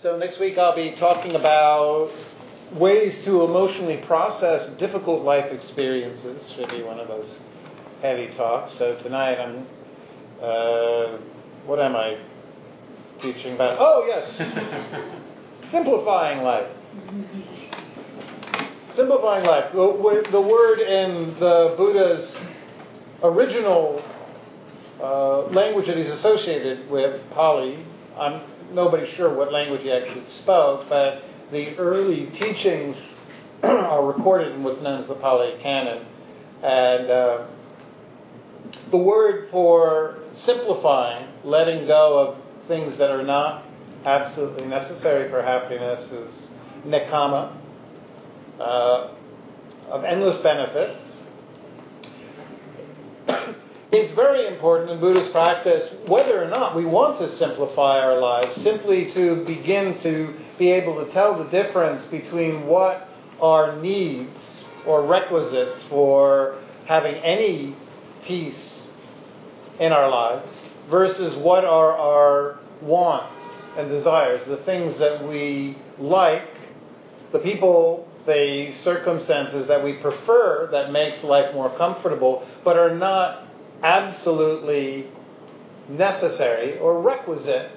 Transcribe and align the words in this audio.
So 0.00 0.16
next 0.16 0.38
week 0.38 0.56
I'll 0.56 0.76
be 0.76 0.92
talking 0.92 1.34
about 1.34 2.12
ways 2.74 3.18
to 3.24 3.42
emotionally 3.42 3.96
process 4.06 4.68
difficult 4.78 5.24
life 5.24 5.50
experiences. 5.50 6.52
Should 6.54 6.70
be 6.70 6.84
one 6.84 7.00
of 7.00 7.08
those 7.08 7.28
heavy 8.00 8.28
talks. 8.36 8.78
So 8.78 8.96
tonight 9.02 9.40
I'm, 9.40 9.66
uh, 10.40 11.18
what 11.66 11.80
am 11.80 11.96
I 11.96 12.16
teaching 13.20 13.56
about? 13.56 13.78
Oh 13.80 14.04
yes, 14.06 14.36
simplifying 15.72 16.44
life. 16.44 16.70
Simplifying 18.94 19.46
life. 19.46 19.72
The, 19.72 20.28
the 20.30 20.40
word 20.40 20.78
in 20.78 21.34
the 21.40 21.74
Buddha's 21.76 22.36
original 23.24 24.00
uh, 25.02 25.46
language 25.46 25.88
that 25.88 25.96
he's 25.96 26.06
associated 26.06 26.88
with, 26.88 27.20
Pali, 27.32 27.84
I'm 28.16 28.42
nobody's 28.72 29.12
sure 29.14 29.34
what 29.34 29.52
language 29.52 29.82
he 29.82 29.92
actually 29.92 30.24
spoke, 30.42 30.88
but 30.88 31.22
the 31.50 31.76
early 31.76 32.26
teachings 32.38 32.96
are 33.62 34.04
recorded 34.06 34.52
in 34.52 34.62
what's 34.62 34.80
known 34.80 35.00
as 35.02 35.08
the 35.08 35.14
Pali 35.14 35.58
Canon. 35.62 36.06
And 36.62 37.10
uh, 37.10 37.46
the 38.90 38.96
word 38.96 39.48
for 39.50 40.18
simplifying, 40.44 41.28
letting 41.44 41.86
go 41.86 42.18
of 42.18 42.68
things 42.68 42.98
that 42.98 43.10
are 43.10 43.22
not 43.22 43.64
absolutely 44.04 44.66
necessary 44.66 45.30
for 45.30 45.42
happiness 45.42 46.10
is 46.10 46.50
nekkhamma, 46.86 47.56
uh, 48.60 49.14
of 49.88 50.04
endless 50.04 50.40
benefit. 50.42 50.96
It's 53.90 54.14
very 54.14 54.46
important 54.46 54.90
in 54.90 55.00
Buddhist 55.00 55.32
practice, 55.32 55.90
whether 56.06 56.42
or 56.42 56.48
not 56.48 56.76
we 56.76 56.84
want 56.84 57.18
to 57.18 57.36
simplify 57.36 57.98
our 57.98 58.18
lives, 58.20 58.60
simply 58.62 59.10
to 59.12 59.44
begin 59.46 59.98
to 60.02 60.34
be 60.58 60.70
able 60.70 61.04
to 61.04 61.10
tell 61.12 61.42
the 61.42 61.48
difference 61.50 62.04
between 62.06 62.66
what 62.66 63.08
are 63.40 63.80
needs 63.80 64.66
or 64.86 65.06
requisites 65.06 65.82
for 65.88 66.58
having 66.86 67.14
any 67.16 67.74
peace 68.24 68.88
in 69.80 69.92
our 69.92 70.10
lives 70.10 70.52
versus 70.90 71.36
what 71.36 71.64
are 71.64 71.96
our 71.96 72.58
wants 72.82 73.34
and 73.78 73.88
desires, 73.88 74.46
the 74.46 74.56
things 74.58 74.98
that 74.98 75.26
we 75.26 75.78
like, 75.98 76.48
the 77.32 77.38
people, 77.38 78.06
the 78.26 78.72
circumstances 78.82 79.68
that 79.68 79.82
we 79.82 79.94
prefer 79.94 80.68
that 80.72 80.92
makes 80.92 81.22
life 81.22 81.54
more 81.54 81.74
comfortable, 81.78 82.46
but 82.64 82.76
are 82.76 82.94
not 82.94 83.47
absolutely 83.82 85.08
necessary 85.88 86.78
or 86.78 87.00
requisite 87.00 87.70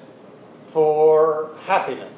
for 0.73 1.55
happiness, 1.61 2.17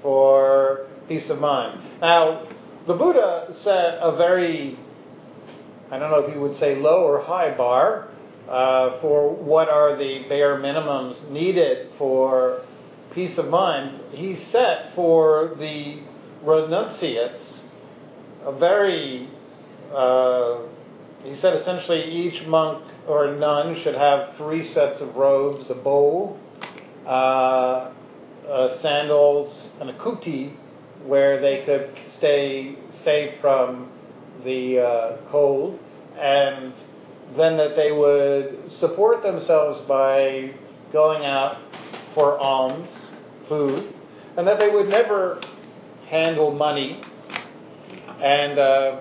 for 0.00 0.86
peace 1.08 1.28
of 1.30 1.38
mind. 1.38 1.80
Now, 2.00 2.48
the 2.86 2.94
Buddha 2.94 3.54
set 3.62 3.98
a 4.00 4.16
very, 4.16 4.78
I 5.90 5.98
don't 5.98 6.10
know 6.10 6.20
if 6.20 6.34
you 6.34 6.40
would 6.40 6.56
say 6.56 6.76
low 6.76 7.04
or 7.04 7.22
high 7.22 7.56
bar 7.56 8.08
uh, 8.48 9.00
for 9.00 9.34
what 9.34 9.68
are 9.68 9.96
the 9.96 10.24
bare 10.28 10.56
minimums 10.56 11.30
needed 11.30 11.90
for 11.98 12.64
peace 13.12 13.38
of 13.38 13.48
mind. 13.48 14.00
He 14.12 14.36
set 14.36 14.94
for 14.94 15.54
the 15.58 16.02
renunciates 16.42 17.62
a 18.44 18.52
very, 18.52 19.28
uh, 19.94 20.62
he 21.22 21.36
said 21.36 21.54
essentially 21.54 22.02
each 22.02 22.44
monk 22.46 22.84
or 23.06 23.26
a 23.26 23.38
nun 23.38 23.80
should 23.82 23.94
have 23.94 24.36
three 24.36 24.72
sets 24.72 25.00
of 25.00 25.16
robes, 25.16 25.70
a 25.70 25.74
bowl, 25.74 26.38
uh, 27.06 27.90
uh, 28.48 28.78
sandals, 28.78 29.68
and 29.80 29.90
a 29.90 29.98
kuti, 29.98 30.54
where 31.04 31.40
they 31.40 31.64
could 31.64 31.90
stay 32.16 32.76
safe 32.90 33.40
from 33.40 33.90
the 34.44 34.78
uh, 34.78 35.16
cold, 35.30 35.78
and 36.18 36.72
then 37.36 37.56
that 37.56 37.74
they 37.76 37.90
would 37.90 38.70
support 38.70 39.22
themselves 39.22 39.80
by 39.88 40.54
going 40.92 41.24
out 41.24 41.58
for 42.14 42.38
alms, 42.38 42.90
food, 43.48 43.92
and 44.36 44.46
that 44.46 44.58
they 44.58 44.68
would 44.68 44.88
never 44.88 45.40
handle 46.08 46.52
money. 46.52 47.00
And 48.20 48.58
uh, 48.58 49.00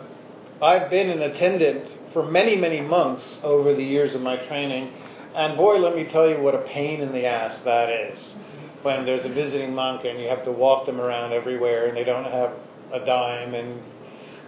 I've 0.61 0.89
been 0.89 1.09
an 1.09 1.21
attendant 1.21 1.91
for 2.13 2.29
many, 2.29 2.55
many 2.55 2.81
months 2.81 3.39
over 3.43 3.73
the 3.73 3.83
years 3.83 4.13
of 4.13 4.21
my 4.21 4.37
training. 4.47 4.93
And 5.35 5.57
boy, 5.57 5.77
let 5.77 5.95
me 5.95 6.05
tell 6.05 6.29
you 6.29 6.41
what 6.41 6.55
a 6.55 6.61
pain 6.61 7.01
in 7.01 7.11
the 7.11 7.25
ass 7.25 7.61
that 7.61 7.89
is. 7.89 8.33
When 8.81 9.05
there's 9.05 9.25
a 9.25 9.29
visiting 9.29 9.73
monk 9.73 10.05
and 10.05 10.19
you 10.19 10.27
have 10.27 10.43
to 10.45 10.51
walk 10.51 10.85
them 10.85 10.99
around 10.99 11.33
everywhere 11.33 11.87
and 11.87 11.95
they 11.95 12.03
don't 12.03 12.25
have 12.25 12.53
a 12.91 13.05
dime 13.05 13.53
and 13.53 13.81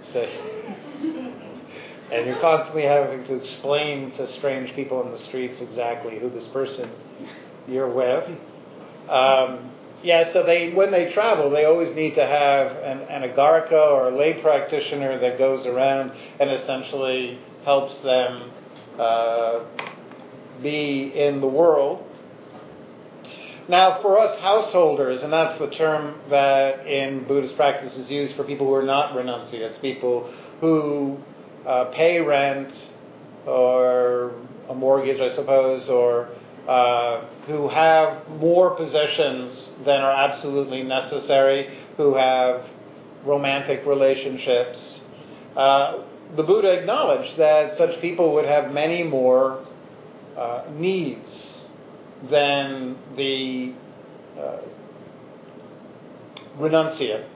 say, 0.01 0.29
and 2.11 2.25
you're 2.25 2.39
constantly 2.39 2.83
having 2.83 3.23
to 3.25 3.35
explain 3.35 4.11
to 4.11 4.27
strange 4.33 4.73
people 4.73 5.03
in 5.03 5.11
the 5.11 5.17
streets 5.17 5.61
exactly 5.61 6.19
who 6.19 6.29
this 6.29 6.47
person 6.47 6.89
you're 7.67 7.89
with. 7.89 8.27
Um, 9.09 9.71
yeah, 10.03 10.33
so 10.33 10.43
they 10.43 10.73
when 10.73 10.91
they 10.91 11.13
travel, 11.13 11.49
they 11.49 11.63
always 11.63 11.95
need 11.95 12.15
to 12.15 12.25
have 12.25 12.71
an, 12.77 12.99
anagarika 13.07 13.71
or 13.71 14.09
a 14.09 14.11
lay 14.15 14.41
practitioner 14.41 15.17
that 15.17 15.37
goes 15.37 15.65
around 15.65 16.11
and 16.39 16.51
essentially 16.51 17.39
helps 17.65 17.97
them 17.99 18.51
uh, 18.99 19.65
be 20.61 21.11
in 21.15 21.41
the 21.41 21.47
world. 21.47 22.07
Now, 23.67 24.01
for 24.01 24.19
us 24.19 24.37
householders, 24.39 25.23
and 25.23 25.31
that's 25.31 25.57
the 25.57 25.69
term 25.69 26.19
that 26.29 26.85
in 26.85 27.23
Buddhist 27.23 27.55
practice 27.55 27.95
is 27.95 28.09
used 28.09 28.35
for 28.35 28.43
people 28.43 28.67
who 28.67 28.73
are 28.73 28.83
not 28.83 29.15
renunciates, 29.15 29.77
people 29.77 30.29
who 30.59 31.17
uh, 31.65 31.85
pay 31.85 32.19
rent 32.19 32.73
or 33.45 34.33
a 34.69 34.75
mortgage, 34.75 35.21
I 35.21 35.29
suppose, 35.29 35.87
or 35.87 36.29
uh, 36.67 37.25
who 37.47 37.69
have 37.69 38.27
more 38.27 38.75
possessions 38.75 39.71
than 39.85 40.01
are 40.01 40.11
absolutely 40.11 40.83
necessary, 40.83 41.69
who 41.95 42.15
have 42.15 42.65
romantic 43.25 43.85
relationships. 43.85 45.01
Uh, 45.55 46.03
the 46.35 46.43
Buddha 46.43 46.79
acknowledged 46.79 47.37
that 47.37 47.75
such 47.75 47.99
people 48.01 48.33
would 48.33 48.45
have 48.45 48.71
many 48.71 49.03
more 49.03 49.65
uh, 50.35 50.63
needs 50.71 51.61
than 52.29 52.97
the 53.15 53.73
uh, 54.39 54.61
renunciate. 56.57 57.27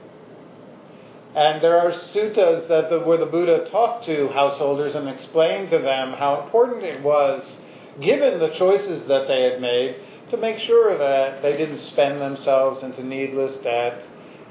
And 1.34 1.62
there 1.62 1.78
are 1.78 1.92
suttas 1.92 2.66
that 2.68 2.90
the, 2.90 3.00
where 3.00 3.18
the 3.18 3.26
Buddha 3.26 3.68
talked 3.70 4.06
to 4.06 4.28
householders 4.28 4.94
and 4.94 5.08
explained 5.08 5.70
to 5.70 5.78
them 5.78 6.12
how 6.12 6.42
important 6.42 6.84
it 6.84 7.02
was, 7.02 7.58
given 8.00 8.40
the 8.40 8.48
choices 8.58 9.06
that 9.06 9.28
they 9.28 9.42
had 9.42 9.60
made, 9.60 9.96
to 10.30 10.36
make 10.36 10.58
sure 10.58 10.96
that 10.96 11.42
they 11.42 11.56
didn't 11.56 11.80
spend 11.80 12.20
themselves 12.20 12.82
into 12.82 13.04
needless 13.04 13.56
debt, 13.58 14.02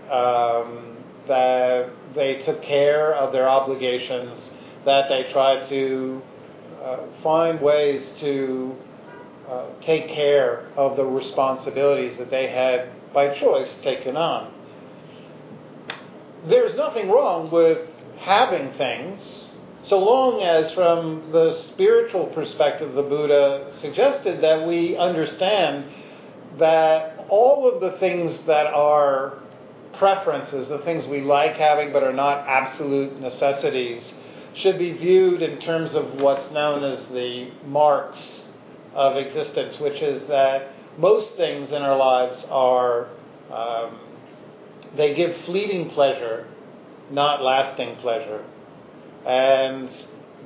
um, 0.09 0.96
that 1.27 1.89
they 2.15 2.41
took 2.43 2.61
care 2.61 3.13
of 3.13 3.31
their 3.31 3.47
obligations, 3.47 4.49
that 4.85 5.09
they 5.09 5.31
tried 5.31 5.67
to 5.69 6.21
uh, 6.81 6.97
find 7.21 7.61
ways 7.61 8.13
to 8.19 8.75
uh, 9.49 9.67
take 9.81 10.07
care 10.09 10.67
of 10.75 10.97
the 10.97 11.05
responsibilities 11.05 12.17
that 12.17 12.29
they 12.29 12.47
had 12.47 12.89
by 13.13 13.33
choice 13.33 13.77
taken 13.83 14.17
on. 14.17 14.53
There's 16.47 16.75
nothing 16.75 17.09
wrong 17.09 17.49
with 17.51 17.87
having 18.19 18.71
things, 18.73 19.45
so 19.83 19.99
long 19.99 20.41
as, 20.41 20.73
from 20.73 21.31
the 21.31 21.53
spiritual 21.53 22.25
perspective, 22.27 22.93
the 22.93 23.03
Buddha 23.03 23.71
suggested 23.71 24.41
that 24.41 24.67
we 24.67 24.97
understand 24.97 25.85
that 26.57 27.25
all 27.29 27.71
of 27.71 27.79
the 27.79 27.97
things 27.97 28.43
that 28.45 28.67
are 28.67 29.39
preferences, 29.97 30.67
the 30.67 30.79
things 30.79 31.05
we 31.07 31.21
like 31.21 31.55
having 31.55 31.91
but 31.91 32.03
are 32.03 32.13
not 32.13 32.47
absolute 32.47 33.19
necessities, 33.19 34.13
should 34.55 34.79
be 34.79 34.91
viewed 34.91 35.41
in 35.41 35.59
terms 35.59 35.93
of 35.93 36.15
what's 36.15 36.49
known 36.51 36.83
as 36.83 37.07
the 37.09 37.51
marks 37.65 38.47
of 38.93 39.15
existence, 39.15 39.79
which 39.79 40.01
is 40.01 40.25
that 40.25 40.71
most 40.97 41.35
things 41.35 41.69
in 41.69 41.81
our 41.81 41.97
lives 41.97 42.43
are, 42.49 43.07
um, 43.51 43.99
they 44.95 45.13
give 45.13 45.35
fleeting 45.45 45.91
pleasure, 45.91 46.47
not 47.11 47.43
lasting 47.43 47.95
pleasure. 47.97 48.43
And 49.25 49.89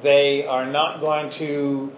they 0.04 0.46
are 0.46 0.66
not 0.66 1.00
going 1.00 1.32
to 1.32 1.92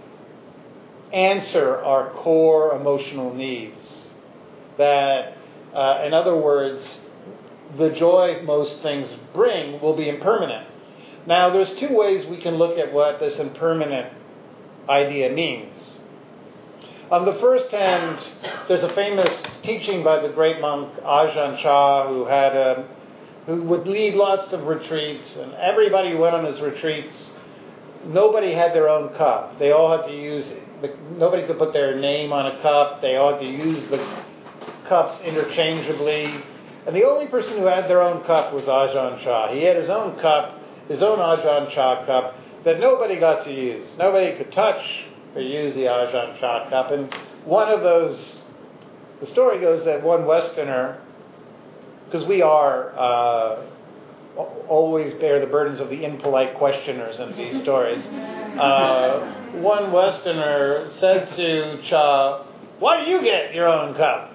answer 1.12 1.78
our 1.78 2.12
core 2.12 2.76
emotional 2.76 3.34
needs. 3.34 4.10
That, 4.78 5.38
uh, 5.74 6.04
in 6.06 6.14
other 6.14 6.36
words, 6.36 7.00
the 7.78 7.90
joy 7.90 8.42
most 8.44 8.82
things 8.82 9.10
bring 9.34 9.82
will 9.82 9.96
be 9.96 10.10
impermanent. 10.10 10.68
Now, 11.26 11.50
there's 11.50 11.72
two 11.80 11.96
ways 11.96 12.26
we 12.26 12.38
can 12.38 12.56
look 12.56 12.78
at 12.78 12.94
what 12.94 13.20
this 13.20 13.40
impermanent 13.40 14.14
idea 14.90 15.32
means. 15.32 15.98
On 17.12 17.26
the 17.26 17.36
first 17.36 17.70
hand, 17.70 18.20
there's 18.68 18.84
a 18.84 18.94
famous 18.96 19.42
teaching 19.62 20.04
by 20.04 20.20
the 20.20 20.30
great 20.30 20.60
monk 20.60 20.94
Ajahn 21.02 21.62
Chah, 21.62 22.08
who 22.08 22.26
had 22.26 22.56
a, 22.56 22.88
who 23.46 23.62
would 23.64 23.88
lead 23.88 24.16
lots 24.16 24.52
of 24.52 24.64
retreats, 24.64 25.36
and 25.38 25.54
everybody 25.54 26.12
who 26.12 26.18
went 26.18 26.36
on 26.36 26.46
his 26.46 26.60
retreats, 26.60 27.30
nobody 28.06 28.54
had 28.54 28.74
their 28.74 28.90
own 28.90 29.14
cup. 29.16 29.60
They 29.60 29.72
all 29.72 29.96
had 29.96 30.08
to 30.08 30.16
use. 30.16 30.48
It, 30.48 30.64
nobody 31.18 31.46
could 31.46 31.58
put 31.58 31.72
their 31.72 32.00
name 32.00 32.34
on 32.34 32.48
a 32.48 32.62
cup. 32.62 33.02
They 33.02 33.16
all 33.16 33.34
had 33.34 33.42
to 33.42 33.50
use 33.50 33.86
the 33.88 34.24
cups 34.88 35.22
interchangeably. 35.22 36.44
And 36.86 36.96
the 36.96 37.06
only 37.06 37.28
person 37.28 37.58
who 37.58 37.66
had 37.66 37.88
their 37.88 38.02
own 38.02 38.24
cup 38.26 38.54
was 38.54 38.66
Ajahn 38.66 39.24
Chah. 39.24 39.54
He 39.54 39.64
had 39.64 39.78
his 39.78 39.90
own 39.90 40.20
cup, 40.20 40.60
his 40.90 41.02
own 41.02 41.20
Ajahn 41.20 41.74
Chah 41.74 42.06
cup, 42.06 42.36
that 42.66 42.80
nobody 42.80 43.20
got 43.20 43.46
to 43.46 43.54
use. 43.54 43.96
Nobody 43.98 44.38
could 44.38 44.52
touch 44.52 44.84
or 45.36 45.42
use 45.42 45.74
the 45.76 45.84
Ajahn 45.84 46.40
Chah 46.40 46.70
cup. 46.70 46.92
And 46.92 47.14
one 47.46 47.70
of 47.70 47.82
those, 47.82 48.42
the 49.22 49.26
story 49.26 49.62
goes 49.62 49.86
that 49.86 50.04
one 50.04 50.26
Westerner, 50.26 51.02
because 52.06 52.28
we 52.28 52.42
are 52.42 52.94
uh, 52.98 53.66
always 54.68 55.14
bear 55.16 55.40
the 55.40 55.48
burdens 55.48 55.80
of 55.80 55.90
the 55.90 56.04
impolite 56.04 56.56
questioners 56.56 57.20
in 57.20 57.36
these 57.38 57.62
stories. 57.62 58.06
Uh, 58.08 59.52
one 59.62 59.92
Westerner 59.92 60.90
said 60.90 61.34
to 61.36 61.82
Chah, 61.84 62.44
Why 62.80 63.06
do 63.06 63.10
you 63.10 63.22
get 63.22 63.54
your 63.54 63.70
own 63.70 63.96
cup? 63.96 64.33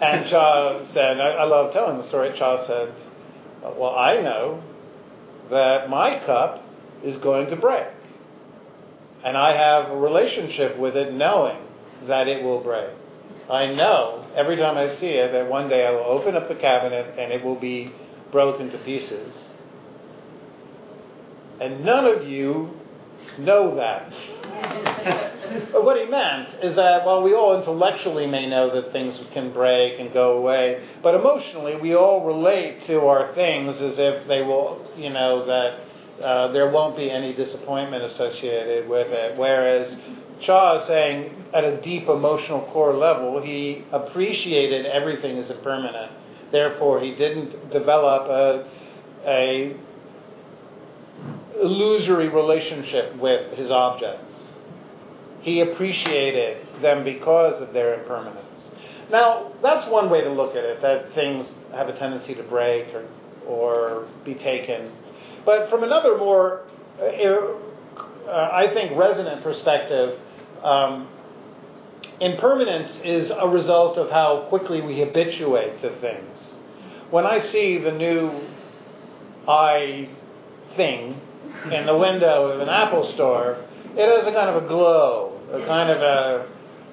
And 0.00 0.28
Chah 0.28 0.84
said, 0.86 1.20
I, 1.20 1.30
I 1.30 1.44
love 1.44 1.72
telling 1.72 1.98
the 1.98 2.06
story. 2.06 2.32
Chah 2.38 2.66
said, 2.66 2.94
Well, 3.62 3.94
I 3.96 4.20
know 4.20 4.62
that 5.50 5.88
my 5.90 6.18
cup 6.24 6.64
is 7.02 7.16
going 7.16 7.48
to 7.50 7.56
break. 7.56 7.86
And 9.24 9.36
I 9.36 9.56
have 9.56 9.90
a 9.90 9.96
relationship 9.96 10.78
with 10.78 10.96
it 10.96 11.12
knowing 11.12 11.58
that 12.06 12.28
it 12.28 12.42
will 12.42 12.62
break. 12.62 12.90
I 13.50 13.66
know 13.66 14.26
every 14.36 14.56
time 14.56 14.76
I 14.76 14.88
see 14.88 15.06
it 15.06 15.32
that 15.32 15.48
one 15.48 15.68
day 15.68 15.86
I 15.86 15.90
will 15.90 16.04
open 16.04 16.36
up 16.36 16.48
the 16.48 16.54
cabinet 16.54 17.18
and 17.18 17.32
it 17.32 17.44
will 17.44 17.58
be 17.58 17.92
broken 18.30 18.70
to 18.70 18.78
pieces. 18.78 19.48
And 21.60 21.84
none 21.84 22.04
of 22.04 22.28
you 22.28 22.77
know 23.38 23.74
that. 23.76 24.12
but 25.72 25.84
what 25.84 25.98
he 25.98 26.06
meant 26.06 26.48
is 26.62 26.76
that 26.76 27.04
while 27.06 27.22
we 27.22 27.34
all 27.34 27.58
intellectually 27.58 28.26
may 28.26 28.48
know 28.48 28.74
that 28.74 28.92
things 28.92 29.18
can 29.32 29.52
break 29.52 29.98
and 30.00 30.12
go 30.12 30.38
away, 30.38 30.86
but 31.02 31.14
emotionally 31.14 31.76
we 31.76 31.94
all 31.94 32.26
relate 32.26 32.82
to 32.84 33.00
our 33.06 33.32
things 33.34 33.80
as 33.80 33.98
if 33.98 34.26
they 34.28 34.42
will, 34.42 34.84
you 34.96 35.10
know, 35.10 35.46
that 35.46 35.80
uh, 36.22 36.52
there 36.52 36.70
won't 36.70 36.96
be 36.96 37.10
any 37.10 37.32
disappointment 37.32 38.02
associated 38.02 38.88
with 38.88 39.08
it. 39.08 39.36
Whereas 39.38 39.96
Chah 40.40 40.80
is 40.80 40.86
saying 40.86 41.46
at 41.54 41.64
a 41.64 41.80
deep 41.80 42.08
emotional 42.08 42.62
core 42.72 42.94
level, 42.94 43.40
he 43.40 43.84
appreciated 43.92 44.86
everything 44.86 45.38
as 45.38 45.50
impermanent. 45.50 46.12
Therefore, 46.50 47.00
he 47.00 47.14
didn't 47.14 47.70
develop 47.70 48.28
a, 48.28 48.68
a 49.26 49.76
illusory 51.60 52.28
relationship 52.28 53.16
with 53.16 53.56
his 53.56 53.70
objects. 53.70 54.34
He 55.40 55.60
appreciated 55.60 56.66
them 56.82 57.04
because 57.04 57.60
of 57.60 57.72
their 57.72 58.00
impermanence. 58.00 58.68
Now, 59.10 59.52
that's 59.62 59.88
one 59.90 60.10
way 60.10 60.20
to 60.20 60.30
look 60.30 60.54
at 60.54 60.64
it, 60.64 60.82
that 60.82 61.12
things 61.14 61.48
have 61.72 61.88
a 61.88 61.96
tendency 61.96 62.34
to 62.34 62.42
break 62.42 62.94
or, 62.94 63.06
or 63.46 64.08
be 64.24 64.34
taken. 64.34 64.92
But 65.44 65.70
from 65.70 65.82
another 65.82 66.18
more, 66.18 66.62
uh, 67.00 67.04
uh 67.04 68.50
I 68.52 68.70
think, 68.74 68.98
resonant 68.98 69.42
perspective, 69.42 70.18
um, 70.62 71.08
impermanence 72.20 73.00
is 73.04 73.30
a 73.30 73.48
result 73.48 73.96
of 73.96 74.10
how 74.10 74.46
quickly 74.48 74.80
we 74.80 74.98
habituate 75.00 75.80
to 75.80 75.94
things. 76.00 76.56
When 77.10 77.26
I 77.26 77.38
see 77.38 77.78
the 77.78 77.92
new 77.92 78.46
i 79.48 80.06
thing 80.76 81.18
in 81.72 81.86
the 81.86 81.96
window 81.96 82.46
of 82.46 82.60
an 82.60 82.68
Apple 82.68 83.10
store, 83.12 83.58
it 83.96 84.08
has 84.08 84.26
a 84.26 84.32
kind 84.32 84.48
of 84.48 84.64
a 84.64 84.68
glow, 84.68 85.40
a 85.52 85.64
kind 85.66 85.90
of 85.90 86.02
a 86.02 86.48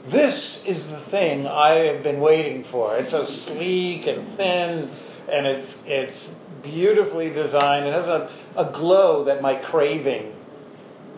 this 0.10 0.60
is 0.66 0.86
the 0.86 1.02
thing 1.10 1.48
I 1.48 1.70
have 1.86 2.04
been 2.04 2.20
waiting 2.20 2.66
for. 2.70 2.96
It's 2.98 3.12
so 3.12 3.26
sleek 3.26 4.06
and 4.06 4.38
thin, 4.38 4.92
and 5.28 5.48
it's 5.48 5.74
it's 5.86 6.28
beautifully 6.62 7.30
designed. 7.32 7.88
It 7.88 7.94
has 7.94 8.08
a, 8.08 8.30
a 8.56 8.72
glow 8.72 9.26
that 9.26 9.42
my 9.42 9.56
craving 9.56 10.36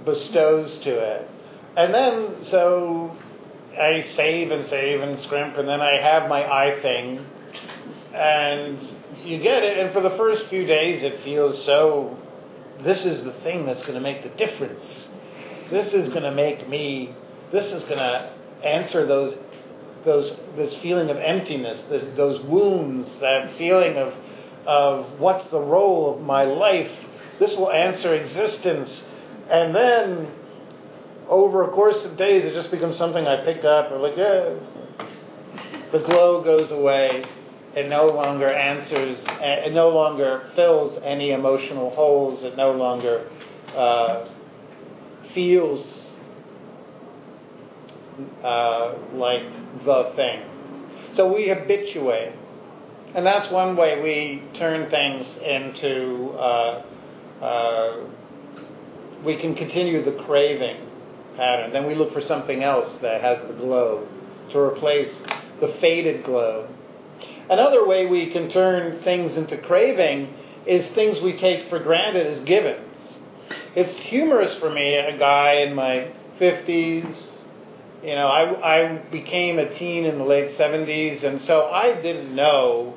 bestows 0.05 0.77
to 0.79 0.89
it. 0.89 1.29
And 1.75 1.93
then 1.93 2.43
so 2.45 3.15
I 3.77 4.03
save 4.13 4.51
and 4.51 4.65
save 4.65 5.01
and 5.01 5.19
scrimp, 5.19 5.57
and 5.57 5.67
then 5.67 5.81
I 5.81 5.97
have 5.97 6.29
my 6.29 6.45
i 6.49 6.81
thing, 6.81 7.25
and 8.13 8.79
you 9.23 9.39
get 9.39 9.63
it. 9.63 9.77
And 9.77 9.91
for 9.91 10.01
the 10.01 10.15
first 10.17 10.47
few 10.47 10.65
days, 10.65 11.03
it 11.03 11.21
feels 11.23 11.63
so 11.65 12.17
this 12.83 13.05
is 13.05 13.23
the 13.23 13.33
thing 13.41 13.65
that's 13.65 13.81
going 13.81 13.95
to 13.95 14.01
make 14.01 14.23
the 14.23 14.29
difference. 14.29 15.09
This 15.69 15.93
is 15.93 16.07
going 16.09 16.23
to 16.23 16.31
make 16.31 16.67
me, 16.67 17.15
this 17.51 17.71
is 17.71 17.83
going 17.83 17.97
to 17.97 18.31
answer 18.63 19.05
those, 19.05 19.35
those, 20.05 20.35
this 20.55 20.73
feeling 20.75 21.09
of 21.09 21.17
emptiness, 21.17 21.83
this, 21.83 22.05
those 22.15 22.41
wounds, 22.43 23.17
that 23.19 23.57
feeling 23.57 23.97
of, 23.97 24.13
of 24.65 25.19
what's 25.19 25.45
the 25.49 25.59
role 25.59 26.15
of 26.15 26.21
my 26.21 26.43
life. 26.43 26.91
This 27.39 27.51
will 27.55 27.71
answer 27.71 28.15
existence. 28.15 29.03
And 29.49 29.75
then, 29.75 30.31
over 31.27 31.63
a 31.63 31.71
course 31.71 32.05
of 32.05 32.17
days, 32.17 32.45
it 32.45 32.53
just 32.53 32.71
becomes 32.71 32.97
something 32.97 33.25
I 33.25 33.43
pick 33.43 33.63
up, 33.63 33.91
or 33.91 33.97
like, 33.97 34.17
yeah, 34.17 34.55
the 35.91 35.99
glow 35.99 36.43
goes 36.43 36.71
away 36.71 37.23
it 37.75 37.89
no 37.89 38.07
longer 38.07 38.49
answers, 38.49 39.23
it 39.27 39.73
no 39.73 39.89
longer 39.89 40.49
fills 40.55 40.97
any 41.03 41.31
emotional 41.31 41.89
holes, 41.91 42.43
it 42.43 42.57
no 42.57 42.71
longer 42.71 43.29
uh, 43.75 44.27
feels 45.33 46.11
uh, 48.43 48.95
like 49.13 49.43
the 49.85 50.11
thing. 50.15 50.41
So 51.13 51.33
we 51.33 51.49
habituate. 51.49 52.33
And 53.13 53.25
that's 53.25 53.51
one 53.51 53.75
way 53.75 54.01
we 54.01 54.57
turn 54.57 54.89
things 54.89 55.37
into, 55.37 56.31
uh, 56.37 56.83
uh, 57.41 58.07
we 59.23 59.37
can 59.37 59.55
continue 59.55 60.03
the 60.03 60.23
craving 60.23 60.85
pattern. 61.35 61.71
Then 61.71 61.87
we 61.87 61.95
look 61.95 62.11
for 62.13 62.21
something 62.21 62.63
else 62.63 62.97
that 63.01 63.21
has 63.21 63.39
the 63.47 63.53
glow 63.53 64.07
to 64.51 64.59
replace 64.59 65.23
the 65.59 65.75
faded 65.79 66.23
glow 66.23 66.67
Another 67.49 67.87
way 67.87 68.05
we 68.05 68.29
can 68.31 68.49
turn 68.49 69.01
things 69.03 69.37
into 69.37 69.57
craving 69.57 70.33
is 70.65 70.89
things 70.89 71.21
we 71.21 71.37
take 71.37 71.69
for 71.69 71.79
granted 71.79 72.27
as 72.27 72.41
givens. 72.41 72.83
It's 73.73 73.97
humorous 73.97 74.57
for 74.57 74.69
me, 74.69 74.95
a 74.95 75.17
guy 75.17 75.61
in 75.61 75.73
my 75.73 76.11
50s. 76.39 77.27
You 78.03 78.15
know, 78.15 78.27
I, 78.27 78.75
I 78.75 78.97
became 78.97 79.59
a 79.59 79.73
teen 79.73 80.03
in 80.05 80.17
the 80.17 80.25
late 80.25 80.57
70s, 80.57 81.23
and 81.23 81.41
so 81.41 81.67
I 81.67 82.01
didn't 82.01 82.35
know 82.35 82.95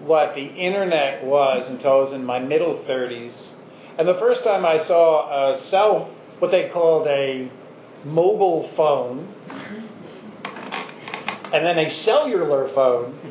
what 0.00 0.34
the 0.34 0.46
internet 0.46 1.24
was 1.24 1.68
until 1.68 1.92
I 1.92 1.96
was 1.96 2.12
in 2.12 2.24
my 2.24 2.40
middle 2.40 2.82
30s. 2.88 3.52
And 3.98 4.08
the 4.08 4.14
first 4.14 4.42
time 4.42 4.64
I 4.64 4.78
saw 4.78 5.54
a 5.54 5.60
cell, 5.62 6.12
what 6.38 6.50
they 6.50 6.70
called 6.70 7.06
a 7.06 7.50
mobile 8.04 8.68
phone, 8.76 9.28
mm-hmm. 9.46 9.84
and 11.54 11.66
then 11.66 11.78
a 11.78 11.90
cellular 11.90 12.68
phone, 12.74 13.29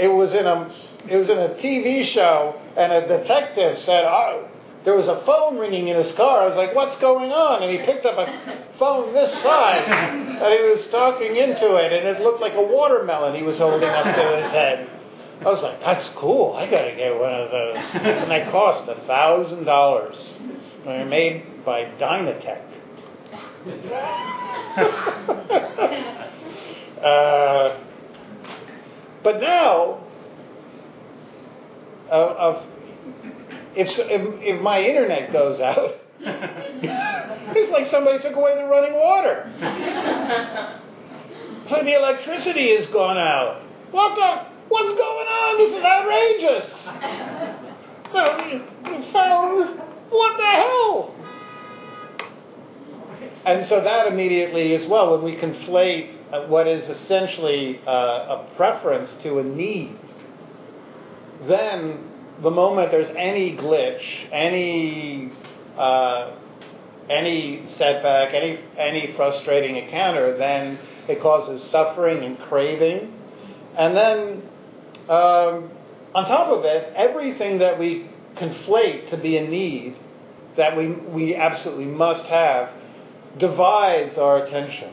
it 0.00 0.08
was 0.08 0.32
in 0.32 0.46
a 0.46 0.72
it 1.08 1.16
was 1.16 1.30
in 1.30 1.38
a 1.38 1.50
TV 1.50 2.04
show, 2.04 2.60
and 2.76 2.92
a 2.92 3.06
detective 3.06 3.78
said, 3.80 4.04
"Oh, 4.04 4.48
there 4.84 4.94
was 4.94 5.08
a 5.08 5.22
phone 5.24 5.58
ringing 5.58 5.88
in 5.88 5.96
his 5.96 6.12
car." 6.12 6.42
I 6.42 6.46
was 6.46 6.56
like, 6.56 6.74
"What's 6.74 6.96
going 6.96 7.32
on?" 7.32 7.62
And 7.62 7.70
he 7.70 7.84
picked 7.84 8.06
up 8.06 8.16
a 8.16 8.66
phone 8.78 9.12
this 9.12 9.30
size, 9.42 9.86
and 9.88 10.54
he 10.54 10.70
was 10.70 10.86
talking 10.88 11.36
into 11.36 11.76
it, 11.76 11.92
and 11.92 12.08
it 12.08 12.22
looked 12.22 12.40
like 12.40 12.54
a 12.54 12.62
watermelon 12.62 13.34
he 13.34 13.42
was 13.42 13.58
holding 13.58 13.88
up 13.88 14.04
to 14.04 14.42
his 14.42 14.50
head. 14.50 14.88
I 15.42 15.44
was 15.44 15.62
like, 15.62 15.80
"That's 15.80 16.08
cool. 16.16 16.54
I 16.54 16.70
got 16.70 16.84
to 16.84 16.96
get 16.96 17.18
one 17.18 17.32
of 17.32 17.50
those." 17.50 17.78
And 17.92 18.30
they 18.30 18.50
cost 18.50 18.88
a 18.88 18.94
thousand 19.06 19.64
dollars. 19.64 20.32
They're 20.84 21.04
made 21.04 21.64
by 21.64 21.84
DynaTAC. 21.98 22.62
uh, 27.02 27.76
but 29.22 29.40
now, 29.40 30.00
uh, 32.10 32.34
of 32.38 32.66
if, 33.74 33.98
if, 33.98 34.42
if 34.42 34.60
my 34.62 34.82
internet 34.82 35.32
goes 35.32 35.60
out, 35.60 36.00
it's 36.20 37.70
like 37.70 37.86
somebody 37.88 38.18
took 38.20 38.34
away 38.34 38.56
the 38.56 38.64
running 38.64 38.94
water. 38.94 39.50
so 41.68 41.82
the 41.82 41.94
electricity 41.94 42.76
has 42.76 42.86
gone 42.88 43.18
out. 43.18 43.62
What 43.90 44.14
the? 44.14 44.50
What's 44.68 44.92
going 44.92 45.26
on? 45.26 45.58
This 45.58 45.72
is 45.78 45.84
outrageous. 45.84 46.86
Well, 48.12 48.36
what 50.10 50.36
the 50.36 50.42
hell? 50.42 51.14
and 53.44 53.66
so 53.66 53.80
that 53.80 54.08
immediately 54.08 54.74
as 54.74 54.84
well, 54.88 55.12
when 55.12 55.22
we 55.22 55.36
conflate 55.40 56.16
what 56.48 56.66
is 56.66 56.88
essentially 56.88 57.80
uh, 57.86 57.90
a 57.90 58.50
preference 58.56 59.12
to 59.22 59.38
a 59.38 59.44
need, 59.44 59.98
then 61.46 62.10
the 62.42 62.50
moment 62.50 62.90
there's 62.90 63.10
any 63.10 63.56
glitch, 63.56 64.02
any 64.32 65.32
uh, 65.76 66.36
any 67.08 67.66
setback, 67.66 68.32
any 68.34 68.60
any 68.76 69.12
frustrating 69.14 69.76
encounter, 69.76 70.36
then 70.36 70.78
it 71.08 71.20
causes 71.20 71.62
suffering 71.62 72.22
and 72.24 72.38
craving, 72.38 73.12
and 73.76 73.96
then 73.96 74.42
um, 75.08 75.70
on 76.14 76.24
top 76.26 76.48
of 76.48 76.64
it, 76.64 76.92
everything 76.94 77.58
that 77.58 77.78
we 77.78 78.08
conflate 78.36 79.10
to 79.10 79.16
be 79.16 79.36
a 79.36 79.46
need 79.48 79.96
that 80.56 80.76
we 80.76 80.88
we 80.88 81.34
absolutely 81.34 81.86
must 81.86 82.24
have 82.26 82.70
divides 83.38 84.18
our 84.18 84.44
attention, 84.44 84.92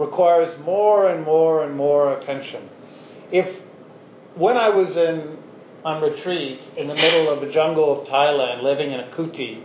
requires 0.00 0.58
more 0.60 1.08
and 1.08 1.24
more 1.24 1.64
and 1.64 1.76
more 1.76 2.18
attention. 2.18 2.68
If 3.30 3.60
when 4.34 4.56
I 4.56 4.70
was 4.70 4.96
in 4.96 5.38
on 5.84 6.02
retreat 6.02 6.60
in 6.76 6.88
the 6.88 6.94
middle 6.94 7.30
of 7.30 7.40
the 7.40 7.50
jungle 7.50 8.00
of 8.00 8.08
Thailand, 8.08 8.62
living 8.62 8.90
in 8.90 9.00
a 9.00 9.10
kuti. 9.10 9.62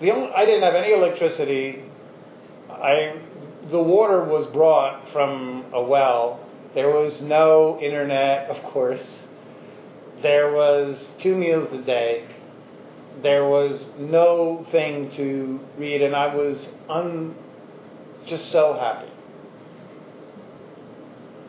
The 0.00 0.10
only, 0.10 0.32
I 0.32 0.44
didn't 0.44 0.62
have 0.62 0.74
any 0.74 0.92
electricity. 0.92 1.84
I, 2.70 3.20
the 3.70 3.82
water 3.82 4.24
was 4.24 4.46
brought 4.46 5.10
from 5.12 5.66
a 5.72 5.82
well. 5.82 6.40
There 6.74 6.90
was 6.90 7.20
no 7.20 7.78
internet, 7.80 8.50
of 8.50 8.62
course. 8.62 9.18
There 10.22 10.52
was 10.52 11.08
two 11.18 11.36
meals 11.36 11.72
a 11.72 11.82
day. 11.82 12.26
There 13.22 13.46
was 13.46 13.90
no 13.98 14.66
thing 14.70 15.10
to 15.12 15.60
read, 15.76 16.02
and 16.02 16.14
I 16.14 16.34
was 16.34 16.70
un, 16.88 17.34
just 18.28 18.50
so 18.50 18.74
happy. 18.74 19.10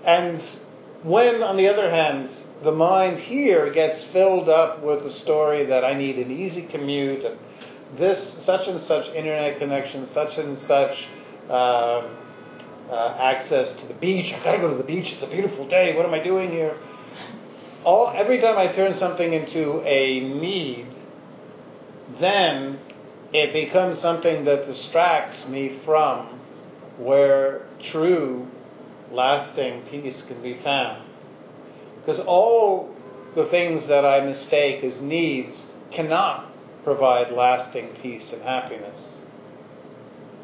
And 0.05 0.41
when, 1.03 1.43
on 1.43 1.57
the 1.57 1.67
other 1.67 1.89
hand, 1.89 2.29
the 2.63 2.71
mind 2.71 3.19
here 3.19 3.71
gets 3.71 4.03
filled 4.05 4.50
up 4.50 4.83
with 4.83 5.03
the 5.03 5.12
story 5.12 5.65
that 5.65 5.86
I 5.86 5.93
need 5.93 6.17
an 6.17 6.31
easy 6.31 6.63
commute, 6.63 7.24
and 7.24 7.38
this 7.98 8.38
such 8.43 8.67
and 8.67 8.81
such 8.81 9.07
internet 9.07 9.59
connection, 9.59 10.05
such 10.07 10.38
and 10.38 10.57
such 10.57 11.07
um, 11.50 12.17
uh, 12.89 13.15
access 13.19 13.74
to 13.74 13.88
the 13.88 13.93
beach. 13.93 14.33
I've 14.33 14.43
got 14.43 14.53
to 14.53 14.57
go 14.59 14.69
to 14.69 14.77
the 14.77 14.83
beach. 14.83 15.12
It's 15.12 15.24
a 15.24 15.27
beautiful 15.27 15.67
day. 15.67 15.95
What 15.95 16.05
am 16.05 16.13
I 16.13 16.21
doing 16.21 16.51
here? 16.51 16.77
All 17.83 18.12
every 18.13 18.41
time 18.41 18.57
I 18.57 18.67
turn 18.74 18.95
something 18.95 19.33
into 19.33 19.81
a 19.83 20.19
need, 20.19 20.88
then 22.19 22.79
it 23.31 23.53
becomes 23.53 24.00
something 24.00 24.43
that 24.45 24.65
distracts 24.65 25.48
me 25.48 25.79
from 25.86 26.38
where 27.00 27.65
true, 27.82 28.46
lasting 29.12 29.84
peace 29.89 30.22
can 30.27 30.41
be 30.41 30.60
found. 30.62 31.03
Because 32.00 32.20
all 32.20 32.94
the 33.36 33.46
things 33.46 33.88
that 33.88 34.06
I 34.06 34.20
mistake 34.22 34.84
as 34.84 35.00
needs 35.01 35.65
cannot 35.91 36.51
provide 36.84 37.32
lasting 37.32 37.96
peace 38.01 38.32
and 38.34 38.41
happiness. 38.41 39.15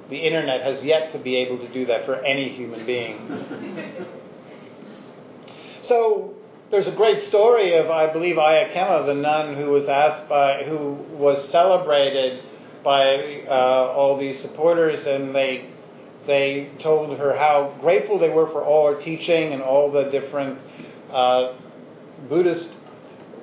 The 0.10 0.18
internet 0.18 0.62
has 0.62 0.84
yet 0.84 1.12
to 1.12 1.20
be 1.20 1.36
able 1.38 1.58
to 1.60 1.74
do 1.74 1.86
that 1.88 2.06
for 2.06 2.16
any 2.16 2.50
human 2.50 2.86
being. 2.86 4.06
so 5.82 6.36
there's 6.72 6.88
a 6.88 6.92
great 6.92 7.22
story 7.24 7.74
of, 7.74 7.90
I 7.90 8.12
believe, 8.14 8.36
Ayya 8.36 8.74
Khema, 8.74 9.06
the 9.06 9.16
nun 9.16 9.56
who 9.56 9.72
was 9.72 9.88
asked 9.88 10.30
by, 10.30 10.64
who 10.64 10.94
was 11.12 11.50
celebrated 11.50 12.44
by 12.84 13.44
uh, 13.48 13.94
all 13.96 14.18
these 14.18 14.40
supporters, 14.40 15.08
and 15.08 15.34
they 15.34 15.70
they 16.28 16.72
told 16.80 17.18
her 17.18 17.36
how 17.36 17.76
grateful 17.82 18.20
they 18.20 18.30
were 18.30 18.48
for 18.48 18.64
all 18.64 18.94
her 18.94 19.00
teaching 19.00 19.54
and 19.54 19.62
all 19.62 19.92
the 19.92 20.06
different 20.06 20.60
uh, 21.12 21.56
Buddhist 22.30 22.70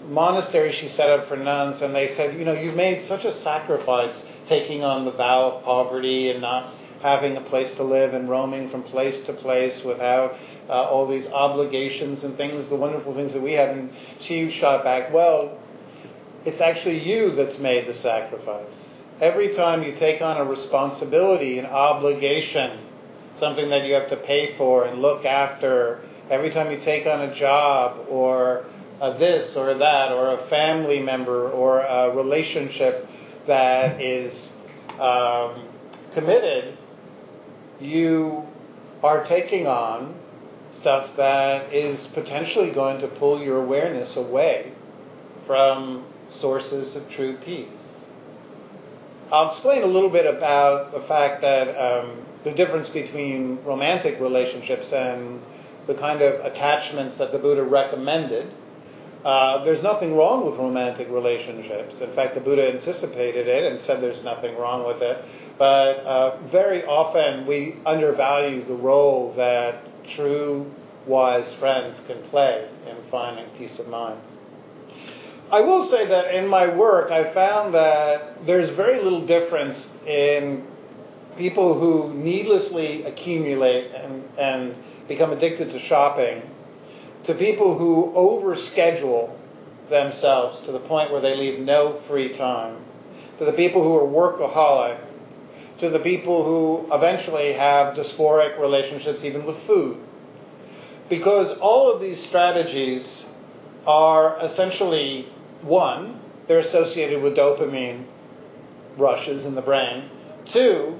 monasteries 0.08 0.74
she 0.74 0.88
set 0.88 1.08
up 1.08 1.28
for 1.28 1.36
nuns, 1.36 1.80
and 1.80 1.94
they 1.94 2.14
said, 2.16 2.36
you 2.38 2.44
know, 2.44 2.52
you've 2.52 2.74
made 2.74 3.04
such 3.06 3.24
a 3.24 3.32
sacrifice 3.32 4.24
taking 4.48 4.82
on 4.82 5.04
the 5.04 5.12
vow 5.12 5.52
of 5.52 5.64
poverty 5.64 6.30
and 6.30 6.40
not 6.40 6.74
having 7.00 7.36
a 7.36 7.40
place 7.40 7.72
to 7.74 7.82
live 7.82 8.14
and 8.14 8.28
roaming 8.28 8.70
from 8.70 8.82
place 8.82 9.20
to 9.26 9.32
place 9.32 9.82
without 9.82 10.36
uh, 10.68 10.72
all 10.72 11.06
these 11.08 11.26
obligations 11.26 12.22
and 12.24 12.36
things, 12.36 12.68
the 12.68 12.76
wonderful 12.76 13.14
things 13.14 13.32
that 13.32 13.42
we 13.42 13.52
have. 13.52 13.70
And 13.70 13.92
she 14.20 14.50
shot 14.52 14.84
back, 14.84 15.12
well, 15.12 15.58
it's 16.44 16.60
actually 16.60 17.02
you 17.08 17.34
that's 17.34 17.58
made 17.58 17.86
the 17.88 17.94
sacrifice. 17.94 18.91
Every 19.20 19.54
time 19.54 19.82
you 19.82 19.94
take 19.96 20.20
on 20.20 20.36
a 20.36 20.44
responsibility, 20.44 21.58
an 21.58 21.66
obligation, 21.66 22.80
something 23.38 23.70
that 23.70 23.84
you 23.84 23.94
have 23.94 24.08
to 24.10 24.16
pay 24.16 24.56
for 24.56 24.84
and 24.84 25.00
look 25.00 25.24
after 25.24 26.02
Every 26.32 26.50
time 26.50 26.70
you 26.70 26.80
take 26.80 27.06
on 27.06 27.20
a 27.20 27.34
job 27.34 28.06
or 28.08 28.64
a 29.02 29.18
this 29.18 29.54
or 29.54 29.74
that 29.74 30.12
or 30.12 30.38
a 30.40 30.46
family 30.48 30.98
member 30.98 31.50
or 31.50 31.80
a 31.80 32.14
relationship 32.14 33.06
that 33.46 34.00
is 34.00 34.48
um, 34.98 35.68
committed, 36.14 36.78
you 37.80 38.44
are 39.02 39.26
taking 39.26 39.66
on 39.66 40.14
stuff 40.70 41.10
that 41.18 41.74
is 41.74 42.06
potentially 42.14 42.70
going 42.70 42.98
to 43.00 43.08
pull 43.08 43.42
your 43.42 43.62
awareness 43.62 44.16
away 44.16 44.72
from 45.46 46.06
sources 46.30 46.96
of 46.96 47.06
true 47.10 47.36
peace. 47.44 47.91
I'll 49.32 49.50
explain 49.50 49.82
a 49.82 49.86
little 49.86 50.10
bit 50.10 50.26
about 50.26 50.92
the 50.92 51.00
fact 51.08 51.40
that 51.40 51.68
um, 51.68 52.18
the 52.44 52.52
difference 52.52 52.90
between 52.90 53.64
romantic 53.64 54.20
relationships 54.20 54.92
and 54.92 55.40
the 55.86 55.94
kind 55.94 56.20
of 56.20 56.44
attachments 56.44 57.16
that 57.16 57.32
the 57.32 57.38
Buddha 57.38 57.62
recommended. 57.62 58.52
Uh, 59.24 59.64
there's 59.64 59.82
nothing 59.82 60.14
wrong 60.14 60.44
with 60.44 60.56
romantic 60.58 61.08
relationships. 61.08 61.98
In 62.00 62.12
fact, 62.14 62.34
the 62.34 62.42
Buddha 62.42 62.74
anticipated 62.74 63.48
it 63.48 63.72
and 63.72 63.80
said 63.80 64.02
there's 64.02 64.22
nothing 64.22 64.54
wrong 64.58 64.86
with 64.86 65.00
it. 65.00 65.24
But 65.58 66.00
uh, 66.00 66.36
very 66.48 66.84
often 66.84 67.46
we 67.46 67.76
undervalue 67.86 68.66
the 68.66 68.74
role 68.74 69.32
that 69.38 69.82
true, 70.08 70.70
wise 71.06 71.54
friends 71.54 72.02
can 72.06 72.22
play 72.24 72.68
in 72.86 72.96
finding 73.10 73.46
peace 73.56 73.78
of 73.78 73.88
mind. 73.88 74.20
I 75.52 75.60
will 75.60 75.86
say 75.90 76.06
that 76.06 76.34
in 76.34 76.48
my 76.48 76.74
work, 76.74 77.10
I 77.10 77.34
found 77.34 77.74
that 77.74 78.46
there's 78.46 78.70
very 78.70 79.02
little 79.02 79.26
difference 79.26 79.90
in 80.06 80.66
people 81.36 81.78
who 81.78 82.14
needlessly 82.14 83.04
accumulate 83.04 83.92
and, 83.92 84.24
and 84.38 84.74
become 85.08 85.30
addicted 85.30 85.70
to 85.72 85.78
shopping, 85.78 86.40
to 87.24 87.34
people 87.34 87.76
who 87.76 88.14
overschedule 88.16 89.36
themselves 89.90 90.64
to 90.64 90.72
the 90.72 90.80
point 90.80 91.12
where 91.12 91.20
they 91.20 91.36
leave 91.36 91.58
no 91.58 92.00
free 92.08 92.34
time, 92.34 92.82
to 93.38 93.44
the 93.44 93.52
people 93.52 93.82
who 93.82 93.94
are 93.94 94.06
workaholic, 94.06 94.98
to 95.80 95.90
the 95.90 96.00
people 96.00 96.44
who 96.46 96.94
eventually 96.94 97.52
have 97.52 97.94
dysphoric 97.94 98.58
relationships 98.58 99.22
even 99.22 99.44
with 99.44 99.58
food. 99.66 99.98
Because 101.10 101.50
all 101.58 101.92
of 101.92 102.00
these 102.00 102.22
strategies 102.24 103.26
are 103.86 104.38
essentially 104.42 105.28
one, 105.62 106.20
they're 106.48 106.58
associated 106.58 107.22
with 107.22 107.36
dopamine 107.36 108.06
rushes 108.96 109.44
in 109.44 109.54
the 109.54 109.62
brain. 109.62 110.10
Two, 110.46 110.98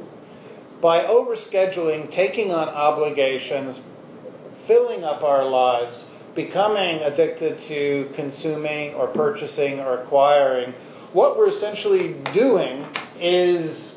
by 0.81 1.05
overscheduling, 1.05 2.11
taking 2.11 2.53
on 2.53 2.69
obligations, 2.69 3.81
filling 4.67 5.05
up 5.05 5.23
our 5.23 5.49
lives, 5.49 6.05
becoming 6.35 7.01
addicted 7.01 7.59
to 7.61 8.11
consuming 8.15 8.95
or 8.95 9.09
purchasing 9.09 9.81
or 9.81 10.03
acquiring, 10.03 10.75
what 11.13 11.37
we're 11.37 11.51
essentially 11.51 12.15
doing 12.33 12.87
is 13.21 13.95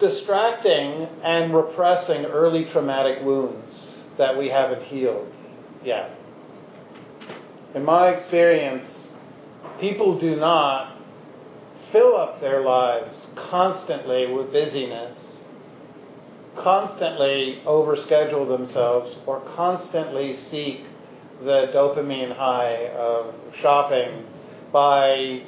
distracting 0.00 1.06
and 1.22 1.54
repressing 1.54 2.24
early 2.24 2.64
traumatic 2.66 3.22
wounds 3.22 3.92
that 4.18 4.36
we 4.36 4.48
haven't 4.48 4.82
healed 4.84 5.32
yet. 5.84 6.16
In 7.74 7.84
my 7.84 8.08
experience, 8.08 9.08
people 9.80 10.18
do 10.18 10.36
not 10.36 10.96
fill 11.92 12.16
up 12.16 12.40
their 12.40 12.62
lives 12.62 13.26
constantly 13.36 14.32
with 14.32 14.52
busyness 14.52 15.16
constantly 16.56 17.62
overschedule 17.66 18.48
themselves 18.48 19.16
or 19.26 19.40
constantly 19.56 20.36
seek 20.36 20.84
the 21.42 21.70
dopamine 21.72 22.34
high 22.36 22.88
of 22.88 23.34
shopping 23.60 24.24
by, 24.72 25.42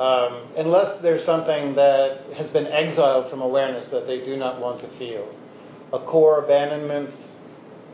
um, 0.00 0.48
unless 0.56 1.00
there's 1.02 1.24
something 1.24 1.74
that 1.74 2.22
has 2.34 2.48
been 2.50 2.66
exiled 2.66 3.30
from 3.30 3.42
awareness 3.42 3.88
that 3.88 4.06
they 4.06 4.18
do 4.24 4.36
not 4.36 4.60
want 4.60 4.80
to 4.80 4.98
feel. 4.98 5.28
A 5.92 5.98
core 5.98 6.44
abandonment, 6.44 7.10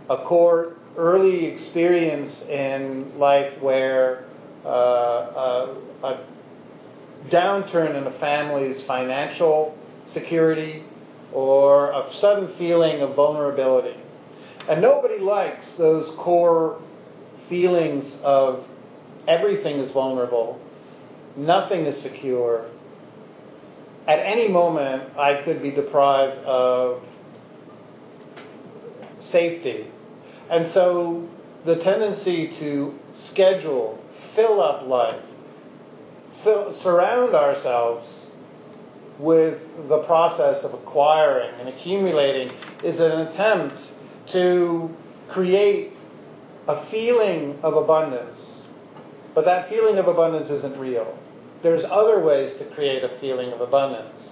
a 0.08 0.18
core 0.18 0.76
early 0.96 1.46
experience 1.46 2.42
in 2.42 3.18
life 3.18 3.60
where 3.60 4.24
uh, 4.64 4.68
a, 4.68 5.76
a 6.02 6.26
downturn 7.30 7.96
in 7.96 8.06
a 8.06 8.18
family's 8.18 8.80
financial 8.82 9.76
security 10.06 10.84
or 11.32 11.90
a 11.90 12.12
sudden 12.20 12.54
feeling 12.56 13.00
of 13.00 13.14
vulnerability. 13.14 13.96
And 14.68 14.80
nobody 14.80 15.18
likes 15.18 15.76
those 15.76 16.10
core 16.16 16.80
feelings 17.48 18.16
of 18.22 18.64
everything 19.26 19.78
is 19.78 19.90
vulnerable, 19.92 20.60
nothing 21.36 21.86
is 21.86 22.00
secure. 22.00 22.66
At 24.06 24.20
any 24.20 24.48
moment, 24.48 25.16
I 25.18 25.42
could 25.42 25.62
be 25.62 25.70
deprived 25.70 26.38
of 26.44 27.02
safety. 29.20 29.90
And 30.50 30.70
so 30.72 31.28
the 31.64 31.76
tendency 31.76 32.48
to 32.58 32.98
schedule, 33.14 34.02
fill 34.34 34.60
up 34.60 34.86
life, 34.86 35.22
fill, 36.42 36.74
surround 36.74 37.34
ourselves 37.34 38.26
with 39.18 39.60
the 39.88 39.98
process 40.04 40.64
of 40.64 40.74
acquiring 40.74 41.54
and 41.60 41.68
accumulating 41.68 42.50
is 42.82 42.98
an 42.98 43.12
attempt 43.12 43.76
to 44.32 44.90
create 45.30 45.92
a 46.66 46.84
feeling 46.90 47.58
of 47.62 47.74
abundance. 47.74 48.62
But 49.34 49.44
that 49.44 49.68
feeling 49.68 49.98
of 49.98 50.08
abundance 50.08 50.50
isn't 50.50 50.78
real. 50.78 51.18
There's 51.62 51.84
other 51.84 52.20
ways 52.20 52.56
to 52.58 52.64
create 52.74 53.04
a 53.04 53.18
feeling 53.20 53.52
of 53.52 53.60
abundance 53.60 54.28